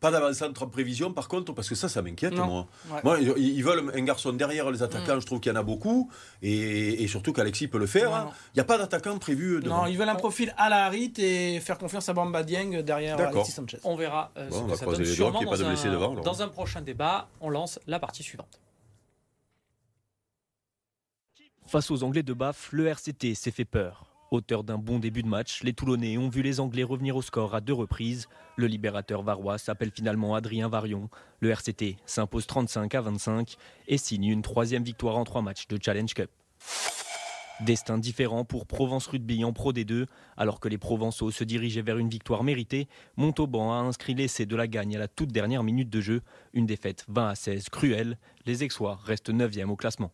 pas 0.00 0.10
d'avancée 0.10 0.44
entre 0.44 0.66
prévision, 0.66 1.12
par 1.12 1.28
contre, 1.28 1.52
parce 1.52 1.68
que 1.68 1.74
ça, 1.74 1.88
ça 1.88 2.00
m'inquiète, 2.00 2.34
moi. 2.34 2.66
moi. 3.04 3.18
Ils 3.20 3.62
veulent 3.62 3.92
un 3.94 4.02
garçon 4.02 4.32
derrière 4.32 4.70
les 4.70 4.82
attaquants. 4.82 5.16
Mm. 5.16 5.20
Je 5.20 5.26
trouve 5.26 5.40
qu'il 5.40 5.52
y 5.52 5.54
en 5.54 5.58
a 5.58 5.62
beaucoup. 5.62 6.10
Et, 6.42 7.02
et 7.02 7.08
surtout 7.08 7.32
qu'Alexis 7.32 7.68
peut 7.68 7.78
le 7.78 7.86
faire. 7.86 8.14
Hein. 8.14 8.30
Il 8.54 8.58
n'y 8.58 8.62
a 8.62 8.64
pas 8.64 8.78
d'attaquant 8.78 9.18
prévu. 9.18 9.60
Non, 9.62 9.86
ils 9.86 9.98
veulent 9.98 10.08
un 10.08 10.14
profil 10.14 10.54
à 10.56 10.70
la 10.70 10.86
Harit 10.86 11.12
et 11.18 11.60
faire 11.60 11.76
confiance 11.76 12.08
à 12.08 12.14
Bamba 12.14 12.42
Dieng 12.42 12.82
derrière 12.82 13.20
Alexis 13.20 13.52
Sanchez. 13.52 13.78
On 13.84 13.96
verra 13.96 14.32
ce 14.36 14.58
que 14.58 14.74
ça 14.74 14.86
donne. 14.86 15.04
Sûrement 15.04 15.42
dans, 15.42 15.64
un, 15.64 15.90
devant, 15.90 16.14
dans 16.14 16.42
un 16.42 16.48
prochain 16.48 16.80
débat, 16.80 17.28
on 17.40 17.50
lance 17.50 17.78
la 17.86 17.98
partie 17.98 18.22
suivante. 18.22 18.60
Face 21.72 21.90
aux 21.90 22.02
Anglais 22.02 22.22
de 22.22 22.34
Baf, 22.34 22.68
le 22.70 22.86
RCT 22.86 23.34
s'est 23.34 23.50
fait 23.50 23.64
peur. 23.64 24.04
Auteur 24.30 24.62
d'un 24.62 24.76
bon 24.76 24.98
début 24.98 25.22
de 25.22 25.26
match, 25.26 25.62
les 25.62 25.72
Toulonnais 25.72 26.18
ont 26.18 26.28
vu 26.28 26.42
les 26.42 26.60
Anglais 26.60 26.82
revenir 26.82 27.16
au 27.16 27.22
score 27.22 27.54
à 27.54 27.62
deux 27.62 27.72
reprises. 27.72 28.28
Le 28.56 28.66
libérateur 28.66 29.22
varois 29.22 29.56
s'appelle 29.56 29.90
finalement 29.90 30.34
Adrien 30.34 30.68
Varion. 30.68 31.08
Le 31.40 31.48
RCT 31.48 31.96
s'impose 32.04 32.46
35 32.46 32.94
à 32.94 33.00
25 33.00 33.56
et 33.88 33.96
signe 33.96 34.26
une 34.26 34.42
troisième 34.42 34.84
victoire 34.84 35.16
en 35.16 35.24
trois 35.24 35.40
matchs 35.40 35.66
de 35.66 35.78
Challenge 35.82 36.12
Cup. 36.12 36.30
Destin 37.62 37.96
différent 37.96 38.44
pour 38.44 38.66
Provence 38.66 39.06
Rugby 39.06 39.42
en 39.42 39.54
Pro 39.54 39.72
D2. 39.72 40.04
Alors 40.36 40.60
que 40.60 40.68
les 40.68 40.76
Provençaux 40.76 41.30
se 41.30 41.42
dirigeaient 41.42 41.80
vers 41.80 41.96
une 41.96 42.10
victoire 42.10 42.44
méritée, 42.44 42.86
Montauban 43.16 43.72
a 43.72 43.76
inscrit 43.76 44.12
l'essai 44.12 44.44
de 44.44 44.56
la 44.56 44.66
gagne 44.66 44.94
à 44.96 44.98
la 44.98 45.08
toute 45.08 45.32
dernière 45.32 45.62
minute 45.62 45.88
de 45.88 46.02
jeu. 46.02 46.20
Une 46.52 46.66
défaite 46.66 47.06
20 47.08 47.28
à 47.28 47.34
16 47.34 47.70
cruelle. 47.70 48.18
Les 48.44 48.62
Aixois 48.62 49.00
restent 49.06 49.30
9e 49.30 49.70
au 49.70 49.76
classement. 49.76 50.12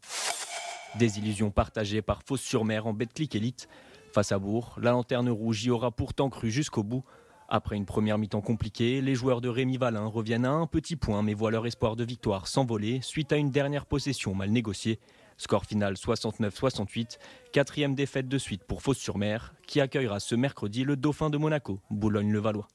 Des 0.96 1.18
illusions 1.18 1.51
partagées 1.51 2.03
par 2.03 2.22
Fos-sur-Mer 2.22 2.87
en 2.87 2.92
Betclic 2.92 3.35
Elite. 3.35 3.68
Face 4.12 4.33
à 4.33 4.38
Bourg, 4.38 4.77
la 4.81 4.90
lanterne 4.90 5.29
rouge 5.29 5.64
y 5.64 5.70
aura 5.70 5.90
pourtant 5.90 6.31
cru 6.31 6.51
jusqu'au 6.51 6.83
bout. 6.83 7.05
Après 7.48 7.77
une 7.77 7.87
première 7.87 8.18
mi-temps 8.18 8.40
compliquée, 8.40 9.01
les 9.01 9.14
joueurs 9.14 9.40
de 9.40 9.48
Rémi 9.48 9.77
Valin 9.77 10.07
reviennent 10.07 10.44
à 10.44 10.51
un 10.51 10.66
petit 10.66 10.96
point 10.96 11.22
mais 11.22 11.35
voient 11.35 11.51
leur 11.51 11.66
espoir 11.66 11.94
de 11.94 12.05
victoire 12.05 12.46
s'envoler 12.46 13.01
suite 13.03 13.33
à 13.33 13.37
une 13.37 13.51
dernière 13.51 13.87
possession 13.87 14.35
mal 14.35 14.51
négociée. 14.51 14.98
Score 15.37 15.64
final 15.64 15.94
69-68, 15.94 17.18
quatrième 17.53 17.94
défaite 17.94 18.29
de 18.29 18.38
suite 18.38 18.64
pour 18.64 18.83
Fos-sur-Mer, 18.83 19.55
qui 19.66 19.81
accueillera 19.81 20.20
ce 20.20 20.35
mercredi 20.35 20.85
le 20.85 20.96
dauphin 20.96 21.31
de 21.31 21.38
Monaco, 21.38 21.81
Boulogne-le-Valois. 21.90 22.66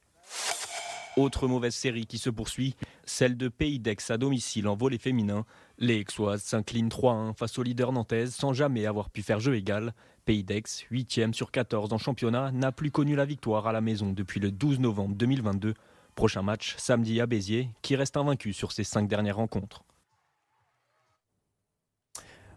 Autre 1.16 1.48
mauvaise 1.48 1.76
série 1.76 2.08
qui 2.08 2.18
se 2.18 2.32
poursuit, 2.32 2.76
celle 3.06 3.38
de 3.38 3.48
Pays 3.48 3.78
d'Aix 3.80 3.98
à 4.10 4.18
domicile 4.18 4.68
en 4.68 4.76
volet 4.76 4.98
féminin. 4.98 5.46
Les 5.78 6.00
Aixoises 6.00 6.42
s'inclinent 6.42 6.90
3-1 6.90 7.36
face 7.36 7.60
au 7.60 7.64
leader 7.64 7.92
nantaise 7.92 8.34
sans 8.34 8.52
jamais 8.52 8.88
avoir 8.88 9.12
pu 9.12 9.22
faire 9.22 9.40
jeu 9.40 9.56
égal. 9.56 9.94
Pays 10.26 10.44
d'Aix, 10.44 10.64
8e 10.92 11.34
sur 11.34 11.52
14 11.52 11.94
en 11.94 12.00
championnat, 12.00 12.52
n'a 12.52 12.72
plus 12.72 12.90
connu 12.90 13.16
la 13.16 13.26
victoire 13.26 13.68
à 13.68 13.72
la 13.72 13.82
maison 13.82 14.12
depuis 14.12 14.40
le 14.40 14.50
12 14.50 14.80
novembre 14.80 15.14
2022. 15.16 15.76
Prochain 16.16 16.42
match 16.42 16.76
samedi 16.78 17.22
à 17.22 17.28
Béziers, 17.28 17.70
qui 17.84 17.96
reste 17.96 18.18
invaincu 18.18 18.52
sur 18.52 18.72
ses 18.72 18.84
cinq 18.84 19.08
dernières 19.08 19.38
rencontres. 19.38 19.84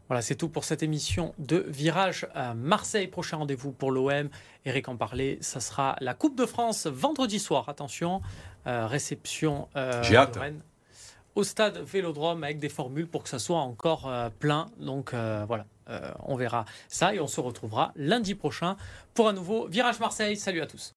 Voilà, 0.09 0.23
c'est 0.23 0.37
tout 0.37 0.49
pour 0.49 0.65
cette 0.65 0.85
émission 0.85 1.35
de 1.39 1.65
Virage 1.69 2.29
à 2.33 2.55
Marseille. 2.55 3.09
Prochain 3.09 3.39
rendez-vous 3.39 3.73
pour 3.73 3.91
l'OM. 3.91 4.29
Eric 4.65 4.89
en 4.89 4.97
parlait, 4.97 5.39
ça 5.41 5.59
sera 5.59 5.97
la 6.01 6.15
Coupe 6.15 6.37
de 6.39 6.47
France 6.47 6.87
vendredi 6.87 7.41
soir. 7.41 7.69
Attention, 7.69 8.23
euh, 8.69 8.87
réception 8.87 9.69
euh, 9.75 10.03
au 11.35 11.43
stade 11.43 11.79
Vélodrome 11.79 12.45
avec 12.45 12.61
des 12.61 12.69
formules 12.69 13.09
pour 13.09 13.25
que 13.25 13.29
ça 13.29 13.41
soit 13.41 13.59
encore 13.59 14.09
euh, 14.09 14.29
plein. 14.31 14.67
Donc 14.79 15.13
voilà, 15.13 15.67
on 16.25 16.37
verra 16.37 16.67
ça 16.89 17.13
et 17.13 17.19
on 17.19 17.27
se 17.27 17.41
retrouvera 17.41 17.93
lundi 17.97 18.37
prochain 18.37 18.77
pour 19.13 19.29
un 19.29 19.33
nouveau 19.33 19.67
Virage 19.67 19.99
Marseille. 19.99 20.37
Salut 20.37 20.61
à 20.61 20.67
tous. 20.67 20.85